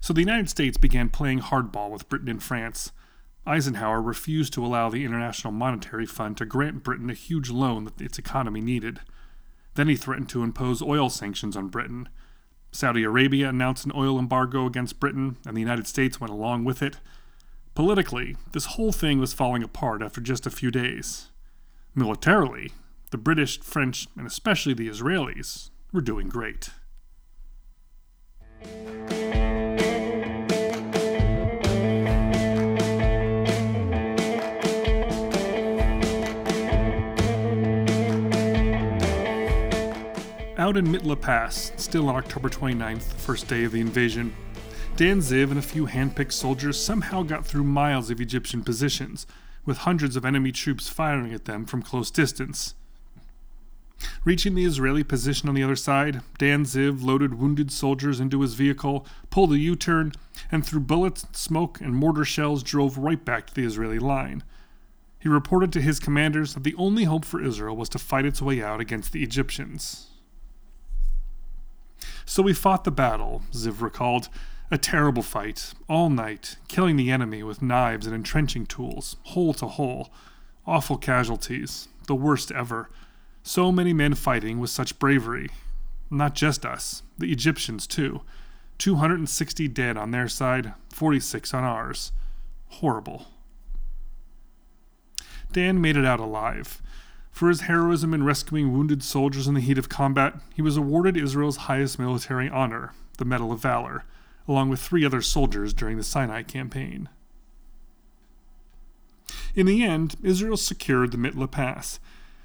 So 0.00 0.12
the 0.12 0.20
United 0.20 0.48
States 0.48 0.76
began 0.76 1.08
playing 1.08 1.40
hardball 1.40 1.90
with 1.90 2.08
Britain 2.08 2.28
and 2.28 2.42
France. 2.42 2.90
Eisenhower 3.46 4.02
refused 4.02 4.52
to 4.54 4.64
allow 4.66 4.88
the 4.88 5.04
International 5.04 5.52
Monetary 5.52 6.06
Fund 6.06 6.36
to 6.38 6.44
grant 6.44 6.82
Britain 6.82 7.10
a 7.10 7.14
huge 7.14 7.50
loan 7.50 7.84
that 7.84 8.00
its 8.00 8.18
economy 8.18 8.60
needed. 8.60 9.00
Then 9.74 9.88
he 9.88 9.96
threatened 9.96 10.28
to 10.30 10.42
impose 10.42 10.82
oil 10.82 11.08
sanctions 11.08 11.56
on 11.56 11.68
Britain. 11.68 12.08
Saudi 12.72 13.04
Arabia 13.04 13.48
announced 13.48 13.84
an 13.84 13.92
oil 13.94 14.18
embargo 14.18 14.66
against 14.66 15.00
Britain, 15.00 15.36
and 15.46 15.56
the 15.56 15.60
United 15.60 15.86
States 15.86 16.20
went 16.20 16.32
along 16.32 16.64
with 16.64 16.82
it. 16.82 16.98
Politically, 17.74 18.36
this 18.52 18.66
whole 18.66 18.92
thing 18.92 19.18
was 19.18 19.32
falling 19.32 19.62
apart 19.62 20.02
after 20.02 20.20
just 20.20 20.46
a 20.46 20.50
few 20.50 20.70
days. 20.70 21.30
Militarily, 21.94 22.72
the 23.12 23.18
British, 23.18 23.60
French, 23.60 24.08
and 24.16 24.26
especially 24.26 24.72
the 24.72 24.88
Israelis 24.88 25.68
were 25.92 26.00
doing 26.00 26.30
great. 26.30 26.70
Out 40.56 40.76
in 40.78 40.86
Mitla 40.86 41.20
Pass, 41.20 41.72
still 41.76 42.08
on 42.08 42.16
October 42.16 42.48
29th, 42.48 43.08
the 43.08 43.14
first 43.16 43.46
day 43.46 43.64
of 43.64 43.72
the 43.72 43.80
invasion, 43.80 44.34
Dan 44.96 45.18
Ziv 45.18 45.50
and 45.50 45.58
a 45.58 45.62
few 45.62 45.86
handpicked 45.86 46.32
soldiers 46.32 46.82
somehow 46.82 47.22
got 47.22 47.44
through 47.44 47.64
miles 47.64 48.10
of 48.10 48.22
Egyptian 48.22 48.62
positions, 48.62 49.26
with 49.66 49.78
hundreds 49.78 50.16
of 50.16 50.24
enemy 50.24 50.50
troops 50.50 50.88
firing 50.88 51.34
at 51.34 51.44
them 51.44 51.66
from 51.66 51.82
close 51.82 52.10
distance. 52.10 52.74
Reaching 54.24 54.54
the 54.54 54.64
Israeli 54.64 55.04
position 55.04 55.48
on 55.48 55.54
the 55.54 55.62
other 55.62 55.76
side, 55.76 56.20
Dan 56.38 56.64
Ziv 56.64 57.02
loaded 57.02 57.34
wounded 57.34 57.70
soldiers 57.70 58.20
into 58.20 58.40
his 58.40 58.54
vehicle, 58.54 59.06
pulled 59.30 59.52
a 59.52 59.58
U 59.58 59.76
turn, 59.76 60.12
and 60.50 60.64
through 60.64 60.80
bullets, 60.80 61.26
smoke, 61.32 61.80
and 61.80 61.94
mortar 61.94 62.24
shells 62.24 62.62
drove 62.62 62.98
right 62.98 63.24
back 63.24 63.46
to 63.46 63.54
the 63.54 63.64
Israeli 63.64 63.98
line. 63.98 64.42
He 65.18 65.28
reported 65.28 65.72
to 65.72 65.80
his 65.80 66.00
commanders 66.00 66.54
that 66.54 66.64
the 66.64 66.74
only 66.74 67.04
hope 67.04 67.24
for 67.24 67.42
Israel 67.42 67.76
was 67.76 67.88
to 67.90 67.98
fight 67.98 68.26
its 68.26 68.42
way 68.42 68.62
out 68.62 68.80
against 68.80 69.12
the 69.12 69.22
Egyptians. 69.22 70.08
So 72.24 72.42
we 72.42 72.52
fought 72.52 72.84
the 72.84 72.90
battle, 72.90 73.42
Ziv 73.52 73.80
recalled. 73.80 74.28
A 74.70 74.78
terrible 74.78 75.22
fight, 75.22 75.74
all 75.86 76.08
night, 76.08 76.56
killing 76.66 76.96
the 76.96 77.10
enemy 77.10 77.42
with 77.42 77.60
knives 77.60 78.06
and 78.06 78.14
entrenching 78.14 78.64
tools, 78.64 79.16
hole 79.24 79.52
to 79.54 79.66
hole. 79.66 80.10
Awful 80.66 80.96
casualties, 80.96 81.88
the 82.06 82.14
worst 82.14 82.50
ever. 82.50 82.88
So 83.42 83.72
many 83.72 83.92
men 83.92 84.14
fighting 84.14 84.60
with 84.60 84.70
such 84.70 84.98
bravery. 84.98 85.50
Not 86.10 86.34
just 86.34 86.64
us, 86.64 87.02
the 87.18 87.32
Egyptians 87.32 87.86
too. 87.86 88.22
260 88.78 89.68
dead 89.68 89.96
on 89.96 90.10
their 90.10 90.28
side, 90.28 90.74
46 90.90 91.54
on 91.54 91.64
ours. 91.64 92.12
Horrible. 92.68 93.26
Dan 95.52 95.80
made 95.80 95.96
it 95.96 96.04
out 96.04 96.20
alive. 96.20 96.80
For 97.30 97.48
his 97.48 97.62
heroism 97.62 98.12
in 98.12 98.24
rescuing 98.24 98.72
wounded 98.72 99.02
soldiers 99.02 99.48
in 99.48 99.54
the 99.54 99.60
heat 99.60 99.78
of 99.78 99.88
combat, 99.88 100.34
he 100.54 100.62
was 100.62 100.76
awarded 100.76 101.16
Israel's 101.16 101.56
highest 101.56 101.98
military 101.98 102.48
honor, 102.48 102.92
the 103.18 103.24
Medal 103.24 103.52
of 103.52 103.60
Valor, 103.60 104.04
along 104.46 104.68
with 104.68 104.80
three 104.80 105.04
other 105.04 105.22
soldiers 105.22 105.72
during 105.72 105.96
the 105.96 106.02
Sinai 106.02 106.42
campaign. 106.42 107.08
In 109.54 109.66
the 109.66 109.82
end, 109.82 110.16
Israel 110.22 110.56
secured 110.56 111.10
the 111.12 111.18
Mitla 111.18 111.50
Pass. 111.50 112.00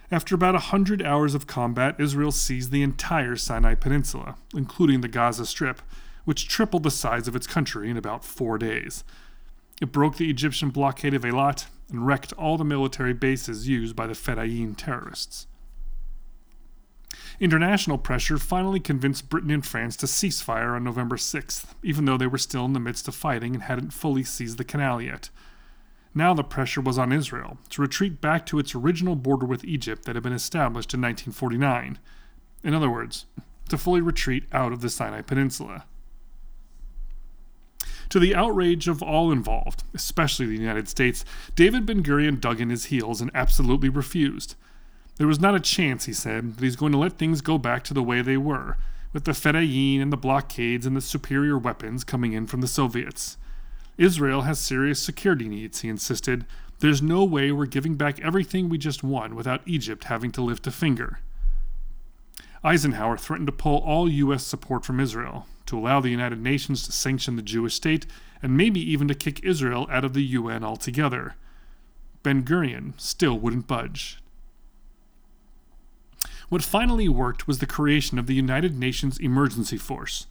After 0.09 0.35
about 0.35 0.55
a 0.55 0.59
hundred 0.59 1.01
hours 1.01 1.35
of 1.35 1.47
combat, 1.47 1.99
Israel 1.99 2.31
seized 2.31 2.71
the 2.71 2.81
entire 2.81 3.35
Sinai 3.35 3.75
Peninsula, 3.75 4.35
including 4.55 5.01
the 5.01 5.09
Gaza 5.09 5.45
Strip, 5.45 5.81
which 6.23 6.47
tripled 6.47 6.83
the 6.83 6.91
size 6.91 7.27
of 7.27 7.35
its 7.35 7.47
country 7.47 7.89
in 7.89 7.97
about 7.97 8.23
four 8.23 8.57
days. 8.57 9.03
It 9.81 9.91
broke 9.91 10.15
the 10.15 10.29
Egyptian 10.29 10.69
blockade 10.69 11.13
of 11.13 11.23
Eilat 11.23 11.65
and 11.89 12.07
wrecked 12.07 12.33
all 12.33 12.57
the 12.57 12.63
military 12.63 13.13
bases 13.13 13.67
used 13.67 13.95
by 13.95 14.07
the 14.07 14.13
Fedayeen 14.13 14.75
terrorists. 14.77 15.47
International 17.39 17.97
pressure 17.97 18.37
finally 18.37 18.79
convinced 18.79 19.29
Britain 19.29 19.51
and 19.51 19.65
France 19.65 19.95
to 19.97 20.07
cease 20.07 20.41
fire 20.41 20.75
on 20.75 20.83
November 20.83 21.17
6th, 21.17 21.65
even 21.83 22.05
though 22.05 22.17
they 22.17 22.27
were 22.27 22.37
still 22.37 22.65
in 22.65 22.73
the 22.73 22.79
midst 22.79 23.07
of 23.07 23.15
fighting 23.15 23.53
and 23.53 23.63
hadn't 23.63 23.93
fully 23.93 24.23
seized 24.23 24.57
the 24.57 24.63
canal 24.63 25.01
yet. 25.01 25.29
Now 26.17 26.33
the 26.33 26.43
pressure 26.43 26.81
was 26.81 26.97
on 26.97 27.11
Israel 27.11 27.59
to 27.69 27.81
retreat 27.83 28.21
back 28.21 28.43
to 28.47 28.57
its 28.57 28.73
original 28.73 29.15
border 29.15 29.45
with 29.45 29.63
Egypt 29.63 30.05
that 30.05 30.15
had 30.15 30.23
been 30.23 30.33
established 30.33 30.95
in 30.95 31.01
1949. 31.01 31.99
In 32.63 32.73
other 32.73 32.89
words, 32.89 33.25
to 33.69 33.77
fully 33.77 34.01
retreat 34.01 34.45
out 34.51 34.73
of 34.73 34.81
the 34.81 34.89
Sinai 34.89 35.21
Peninsula. 35.21 35.85
To 38.09 38.17
the 38.17 38.33
outrage 38.33 38.87
of 38.87 39.03
all 39.03 39.31
involved, 39.31 39.83
especially 39.93 40.47
the 40.47 40.57
United 40.57 40.89
States, 40.89 41.23
David 41.53 41.85
Ben 41.85 42.01
Gurion 42.01 42.41
dug 42.41 42.59
in 42.59 42.71
his 42.71 42.85
heels 42.85 43.21
and 43.21 43.29
absolutely 43.35 43.89
refused. 43.89 44.55
There 45.17 45.27
was 45.27 45.39
not 45.39 45.53
a 45.53 45.59
chance, 45.59 46.05
he 46.05 46.13
said, 46.13 46.55
that 46.55 46.63
he's 46.63 46.75
going 46.75 46.93
to 46.93 46.97
let 46.97 47.19
things 47.19 47.41
go 47.41 47.59
back 47.59 47.83
to 47.83 47.93
the 47.93 48.01
way 48.01 48.23
they 48.23 48.37
were, 48.37 48.77
with 49.13 49.25
the 49.25 49.33
Fedayeen 49.33 50.01
and 50.01 50.11
the 50.11 50.17
blockades 50.17 50.87
and 50.87 50.95
the 50.95 51.01
superior 51.01 51.59
weapons 51.59 52.03
coming 52.03 52.33
in 52.33 52.47
from 52.47 52.61
the 52.61 52.67
Soviets. 52.67 53.37
Israel 53.97 54.41
has 54.41 54.59
serious 54.59 55.01
security 55.01 55.47
needs, 55.47 55.81
he 55.81 55.89
insisted. 55.89 56.45
There's 56.79 57.01
no 57.01 57.23
way 57.23 57.51
we're 57.51 57.65
giving 57.65 57.95
back 57.95 58.19
everything 58.19 58.69
we 58.69 58.77
just 58.77 59.03
won 59.03 59.35
without 59.35 59.61
Egypt 59.65 60.05
having 60.05 60.31
to 60.33 60.41
lift 60.41 60.67
a 60.67 60.71
finger. 60.71 61.19
Eisenhower 62.63 63.17
threatened 63.17 63.47
to 63.47 63.53
pull 63.53 63.79
all 63.79 64.09
U.S. 64.09 64.43
support 64.43 64.85
from 64.85 64.99
Israel, 64.99 65.47
to 65.65 65.77
allow 65.77 65.99
the 65.99 66.09
United 66.09 66.41
Nations 66.41 66.85
to 66.85 66.91
sanction 66.91 67.35
the 67.35 67.41
Jewish 67.41 67.73
state, 67.73 68.05
and 68.41 68.55
maybe 68.55 68.79
even 68.79 69.07
to 69.07 69.15
kick 69.15 69.43
Israel 69.43 69.87
out 69.89 70.05
of 70.05 70.13
the 70.13 70.23
UN 70.23 70.63
altogether. 70.63 71.35
Ben 72.21 72.43
Gurion 72.43 72.93
still 72.97 73.39
wouldn't 73.39 73.67
budge. 73.67 74.19
What 76.49 76.63
finally 76.63 77.09
worked 77.09 77.47
was 77.47 77.59
the 77.59 77.65
creation 77.65 78.17
of 78.17 78.27
the 78.27 78.35
United 78.35 78.77
Nations 78.77 79.17
Emergency 79.19 79.77
Force, 79.77 80.27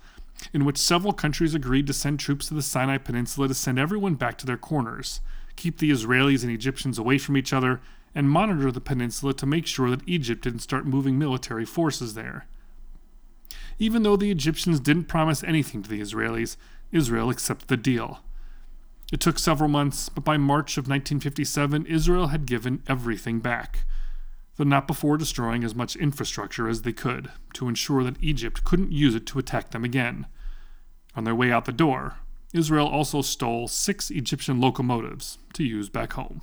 in 0.52 0.64
which 0.64 0.78
several 0.78 1.12
countries 1.12 1.54
agreed 1.54 1.86
to 1.86 1.92
send 1.92 2.18
troops 2.18 2.48
to 2.48 2.54
the 2.54 2.62
Sinai 2.62 2.98
Peninsula 2.98 3.48
to 3.48 3.54
send 3.54 3.78
everyone 3.78 4.14
back 4.14 4.38
to 4.38 4.46
their 4.46 4.56
corners, 4.56 5.20
keep 5.56 5.78
the 5.78 5.90
Israelis 5.90 6.42
and 6.42 6.52
Egyptians 6.52 6.98
away 6.98 7.18
from 7.18 7.36
each 7.36 7.52
other, 7.52 7.80
and 8.14 8.30
monitor 8.30 8.70
the 8.70 8.80
peninsula 8.80 9.34
to 9.34 9.46
make 9.46 9.66
sure 9.66 9.90
that 9.90 10.06
Egypt 10.06 10.42
didn't 10.42 10.60
start 10.60 10.86
moving 10.86 11.18
military 11.18 11.64
forces 11.64 12.14
there. 12.14 12.46
Even 13.78 14.02
though 14.02 14.16
the 14.16 14.30
Egyptians 14.30 14.80
didn't 14.80 15.04
promise 15.04 15.44
anything 15.44 15.82
to 15.82 15.90
the 15.90 16.00
Israelis, 16.00 16.56
Israel 16.92 17.28
accepted 17.28 17.68
the 17.68 17.76
deal. 17.76 18.20
It 19.12 19.20
took 19.20 19.38
several 19.38 19.68
months, 19.68 20.08
but 20.08 20.24
by 20.24 20.36
March 20.36 20.78
of 20.78 20.84
1957, 20.84 21.86
Israel 21.86 22.28
had 22.28 22.46
given 22.46 22.82
everything 22.88 23.40
back 23.40 23.84
though 24.56 24.64
not 24.64 24.86
before 24.86 25.16
destroying 25.16 25.64
as 25.64 25.74
much 25.74 25.96
infrastructure 25.96 26.68
as 26.68 26.82
they 26.82 26.92
could 26.92 27.30
to 27.54 27.68
ensure 27.68 28.02
that 28.02 28.22
Egypt 28.22 28.64
couldn't 28.64 28.92
use 28.92 29.14
it 29.14 29.26
to 29.26 29.38
attack 29.38 29.70
them 29.70 29.84
again. 29.84 30.26
On 31.14 31.24
their 31.24 31.34
way 31.34 31.50
out 31.52 31.64
the 31.64 31.72
door, 31.72 32.16
Israel 32.52 32.86
also 32.86 33.22
stole 33.22 33.68
six 33.68 34.10
Egyptian 34.10 34.60
locomotives 34.60 35.38
to 35.54 35.64
use 35.64 35.88
back 35.88 36.14
home. 36.14 36.42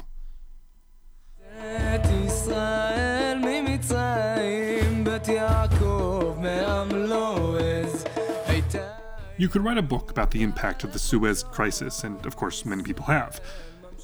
You 9.38 9.50
could 9.50 9.64
write 9.64 9.78
a 9.78 9.82
book 9.82 10.12
about 10.12 10.32
the 10.32 10.44
impact 10.44 10.84
of 10.84 10.94
the 10.94 11.00
Suez 11.00 11.44
Crisis, 11.44 12.04
and 12.04 12.24
of 12.26 12.36
course, 12.36 12.66
many 12.66 12.84
people 12.84 13.06
have. 13.06 13.42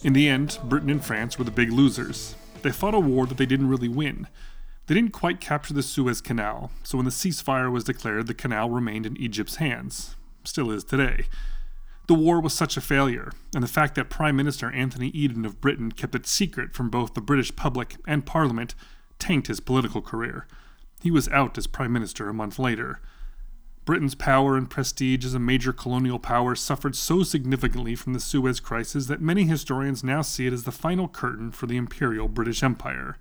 In 0.03 0.13
the 0.13 0.27
end, 0.27 0.57
Britain 0.63 0.89
and 0.89 1.03
France 1.03 1.37
were 1.37 1.45
the 1.45 1.51
big 1.51 1.71
losers, 1.71 2.35
they 2.63 2.71
fought 2.71 2.93
a 2.93 2.99
war 2.99 3.25
that 3.25 3.37
they 3.37 3.45
didn't 3.45 3.69
really 3.69 3.87
win. 3.87 4.27
They 4.87 4.95
didn't 4.95 5.11
quite 5.11 5.39
capture 5.39 5.73
the 5.73 5.83
Suez 5.83 6.19
Canal, 6.19 6.71
so 6.83 6.97
when 6.97 7.05
the 7.05 7.11
ceasefire 7.11 7.71
was 7.71 7.83
declared, 7.83 8.27
the 8.27 8.33
canal 8.33 8.69
remained 8.69 9.05
in 9.05 9.17
Egypt's 9.17 9.57
hands. 9.57 10.15
Still 10.43 10.71
is 10.71 10.83
today. 10.83 11.25
The 12.07 12.15
war 12.15 12.41
was 12.41 12.53
such 12.53 12.75
a 12.75 12.81
failure, 12.81 13.31
and 13.53 13.63
the 13.63 13.67
fact 13.67 13.93
that 13.93 14.09
Prime 14.09 14.35
Minister 14.35 14.71
Anthony 14.71 15.09
Eden 15.09 15.45
of 15.45 15.61
Britain 15.61 15.91
kept 15.91 16.15
it 16.15 16.25
secret 16.25 16.73
from 16.73 16.89
both 16.89 17.13
the 17.13 17.21
British 17.21 17.55
public 17.55 17.97
and 18.07 18.25
Parliament 18.25 18.73
tanked 19.19 19.45
his 19.45 19.59
political 19.59 20.01
career. 20.01 20.47
He 21.01 21.11
was 21.11 21.29
out 21.29 21.55
as 21.57 21.67
Prime 21.67 21.93
Minister 21.93 22.27
a 22.27 22.33
month 22.33 22.57
later. 22.57 22.99
Britain's 23.89 24.13
power 24.13 24.55
and 24.55 24.69
prestige 24.69 25.25
as 25.25 25.33
a 25.33 25.39
major 25.39 25.73
colonial 25.73 26.19
power 26.19 26.53
suffered 26.53 26.95
so 26.95 27.23
significantly 27.23 27.95
from 27.95 28.13
the 28.13 28.19
Suez 28.19 28.59
Crisis 28.59 29.07
that 29.07 29.19
many 29.19 29.45
historians 29.45 30.03
now 30.03 30.21
see 30.21 30.45
it 30.45 30.53
as 30.53 30.63
the 30.63 30.71
final 30.71 31.07
curtain 31.07 31.49
for 31.49 31.65
the 31.65 31.75
imperial 31.75 32.27
British 32.27 32.61
Empire. 32.61 33.17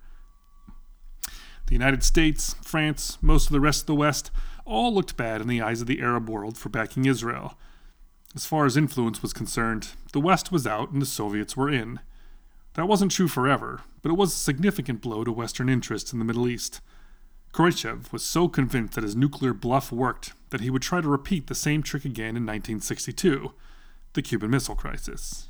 The 1.69 1.73
United 1.73 2.03
States, 2.03 2.55
France, 2.61 3.17
most 3.23 3.47
of 3.47 3.53
the 3.53 3.61
rest 3.61 3.85
of 3.85 3.87
the 3.87 3.95
West 3.95 4.31
all 4.67 4.93
looked 4.93 5.17
bad 5.17 5.41
in 5.41 5.49
the 5.49 5.63
eyes 5.63 5.81
of 5.81 5.87
the 5.87 6.03
Arab 6.03 6.29
world 6.29 6.59
for 6.59 6.69
backing 6.69 7.07
Israel. 7.07 7.57
As 8.35 8.45
far 8.45 8.67
as 8.67 8.77
influence 8.77 9.23
was 9.23 9.33
concerned, 9.33 9.93
the 10.13 10.21
West 10.21 10.53
was 10.53 10.67
out 10.67 10.91
and 10.91 11.01
the 11.01 11.07
Soviets 11.07 11.57
were 11.57 11.71
in. 11.71 11.99
That 12.75 12.89
wasn't 12.89 13.13
true 13.13 13.29
forever, 13.29 13.81
but 14.03 14.11
it 14.11 14.19
was 14.19 14.35
a 14.35 14.37
significant 14.37 15.01
blow 15.01 15.25
to 15.25 15.33
Western 15.33 15.71
interests 15.71 16.13
in 16.13 16.19
the 16.19 16.27
Middle 16.27 16.47
East. 16.47 16.83
Khrushchev 17.53 18.13
was 18.13 18.23
so 18.23 18.49
convinced 18.49 18.97
that 18.97 19.05
his 19.05 19.17
nuclear 19.17 19.55
bluff 19.55 19.91
worked 19.91 20.35
that 20.51 20.61
he 20.61 20.71
would 20.71 20.83
try 20.83 21.01
to 21.01 21.09
repeat 21.09 21.47
the 21.47 21.55
same 21.55 21.83
trick 21.83 22.05
again 22.05 22.37
in 22.37 22.47
1962 22.47 23.53
the 24.15 24.23
Cuban 24.23 24.51
Missile 24.51 24.75
Crisis. 24.75 25.49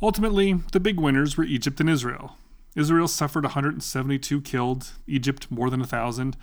Ultimately, 0.00 0.54
the 0.72 0.80
big 0.80 0.98
winners 0.98 1.36
were 1.36 1.44
Egypt 1.44 1.78
and 1.80 1.88
Israel. 1.88 2.36
Israel 2.74 3.06
suffered 3.06 3.44
172 3.44 4.40
killed, 4.40 4.92
Egypt 5.06 5.50
more 5.50 5.70
than 5.70 5.80
1,000, 5.80 6.36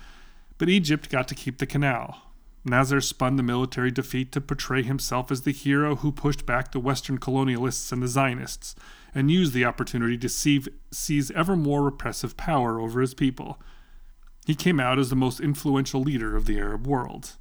but 0.56 0.68
Egypt 0.68 1.10
got 1.10 1.26
to 1.28 1.34
keep 1.34 1.58
the 1.58 1.66
canal. 1.66 2.22
Nasser 2.64 3.00
spun 3.00 3.36
the 3.36 3.42
military 3.42 3.90
defeat 3.90 4.32
to 4.32 4.40
portray 4.40 4.82
himself 4.82 5.30
as 5.30 5.42
the 5.42 5.50
hero 5.50 5.96
who 5.96 6.12
pushed 6.12 6.46
back 6.46 6.72
the 6.72 6.78
Western 6.78 7.18
colonialists 7.18 7.90
and 7.90 8.02
the 8.02 8.08
Zionists, 8.08 8.74
and 9.14 9.30
used 9.30 9.52
the 9.52 9.64
opportunity 9.64 10.16
to 10.18 10.28
seize 10.28 11.30
ever 11.32 11.56
more 11.56 11.82
repressive 11.82 12.36
power 12.36 12.78
over 12.78 13.00
his 13.00 13.14
people. 13.14 13.60
He 14.46 14.54
came 14.54 14.80
out 14.80 14.98
as 14.98 15.10
the 15.10 15.16
most 15.16 15.40
influential 15.40 16.00
leader 16.00 16.36
of 16.36 16.46
the 16.46 16.58
Arab 16.58 16.86
world. 16.86 17.36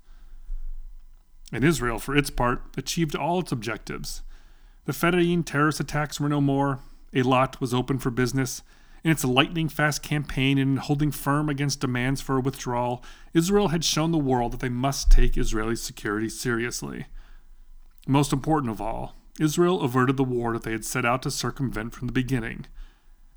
And 1.52 1.64
Israel, 1.64 2.00
for 2.00 2.16
its 2.16 2.30
part, 2.30 2.62
achieved 2.78 3.16
all 3.16 3.40
its 3.40 3.52
objectives. 3.52 4.22
The 4.86 4.94
Fedayeen 4.94 5.46
terrorist 5.46 5.80
attacks 5.80 6.20
were 6.20 6.30
no 6.30 6.42
more, 6.42 6.80
Eilat 7.14 7.60
was 7.60 7.74
open 7.74 7.98
for 7.98 8.12
business. 8.12 8.62
In 9.04 9.12
its 9.12 9.24
lightning 9.24 9.70
fast 9.70 10.04
campaign 10.04 10.58
and 10.58 10.72
in 10.72 10.78
holding 10.78 11.12
firm 11.12 11.50
against 11.50 11.80
demands 11.80 12.22
for 12.22 12.38
a 12.38 12.42
withdrawal, 12.42 13.04
Israel 13.34 13.70
had 13.70 13.86
shown 13.86 14.12
the 14.12 14.18
world 14.18 14.52
that 14.52 14.60
they 14.60 14.70
must 14.70 15.10
take 15.10 15.38
Israeli 15.38 15.76
security 15.76 16.30
seriously. 16.30 17.06
Most 18.08 18.34
important 18.34 18.72
of 18.72 18.82
all, 18.82 19.16
Israel 19.40 19.82
averted 19.82 20.18
the 20.18 20.24
war 20.24 20.54
that 20.54 20.64
they 20.64 20.74
had 20.74 20.84
set 20.84 21.06
out 21.06 21.22
to 21.22 21.32
circumvent 21.32 21.94
from 21.94 22.08
the 22.08 22.14
beginning. 22.14 22.66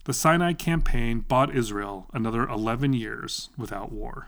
The 0.04 0.12
Sinai 0.12 0.52
campaign 0.52 1.20
bought 1.20 1.54
Israel 1.54 2.08
another 2.12 2.48
11 2.48 2.92
years 2.92 3.50
without 3.56 3.92
war. 3.92 4.26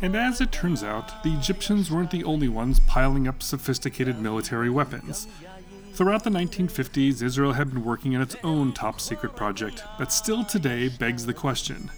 And 0.00 0.14
as 0.14 0.40
it 0.40 0.52
turns 0.52 0.84
out, 0.84 1.24
the 1.24 1.32
Egyptians 1.32 1.90
weren't 1.90 2.12
the 2.12 2.22
only 2.22 2.48
ones 2.48 2.78
piling 2.86 3.26
up 3.26 3.42
sophisticated 3.42 4.20
military 4.20 4.70
weapons. 4.70 5.26
Throughout 5.94 6.22
the 6.22 6.30
1950s, 6.30 7.20
Israel 7.20 7.54
had 7.54 7.70
been 7.70 7.84
working 7.84 8.14
on 8.14 8.22
its 8.22 8.36
own 8.44 8.72
top 8.74 9.00
secret 9.00 9.34
project 9.34 9.82
that 9.98 10.12
still 10.12 10.44
today 10.44 10.88
begs 10.88 11.26
the 11.26 11.34
question 11.34 11.90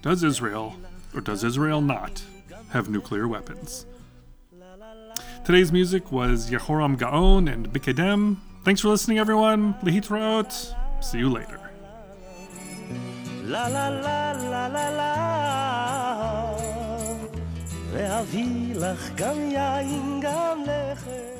Does 0.00 0.22
Israel, 0.22 0.76
or 1.13 1.21
does 1.21 1.43
Israel 1.43 1.81
not, 1.81 2.23
have 2.69 2.89
nuclear 2.89 3.27
weapons? 3.27 3.85
Today's 5.43 5.71
music 5.71 6.11
was 6.11 6.51
Yehoram 6.51 6.97
Gaon 6.97 7.47
and 7.47 7.73
Bikedem. 7.73 8.37
Thanks 8.63 8.81
for 8.81 8.89
listening, 8.89 9.17
everyone. 9.17 9.73
Lehitraot. 9.83 10.53
See 11.03 11.17
you 11.17 11.29
later. 11.29 11.57
לה 13.43 13.69
לה 13.69 13.89
לה 13.89 14.33
לה 14.33 14.67
לה 14.69 14.91
לה 14.91 16.53
ואביא 17.91 18.75
לך 18.75 19.09
גם 19.15 19.37
יין 19.51 20.19
גם 20.21 20.59
לחם 20.65 21.34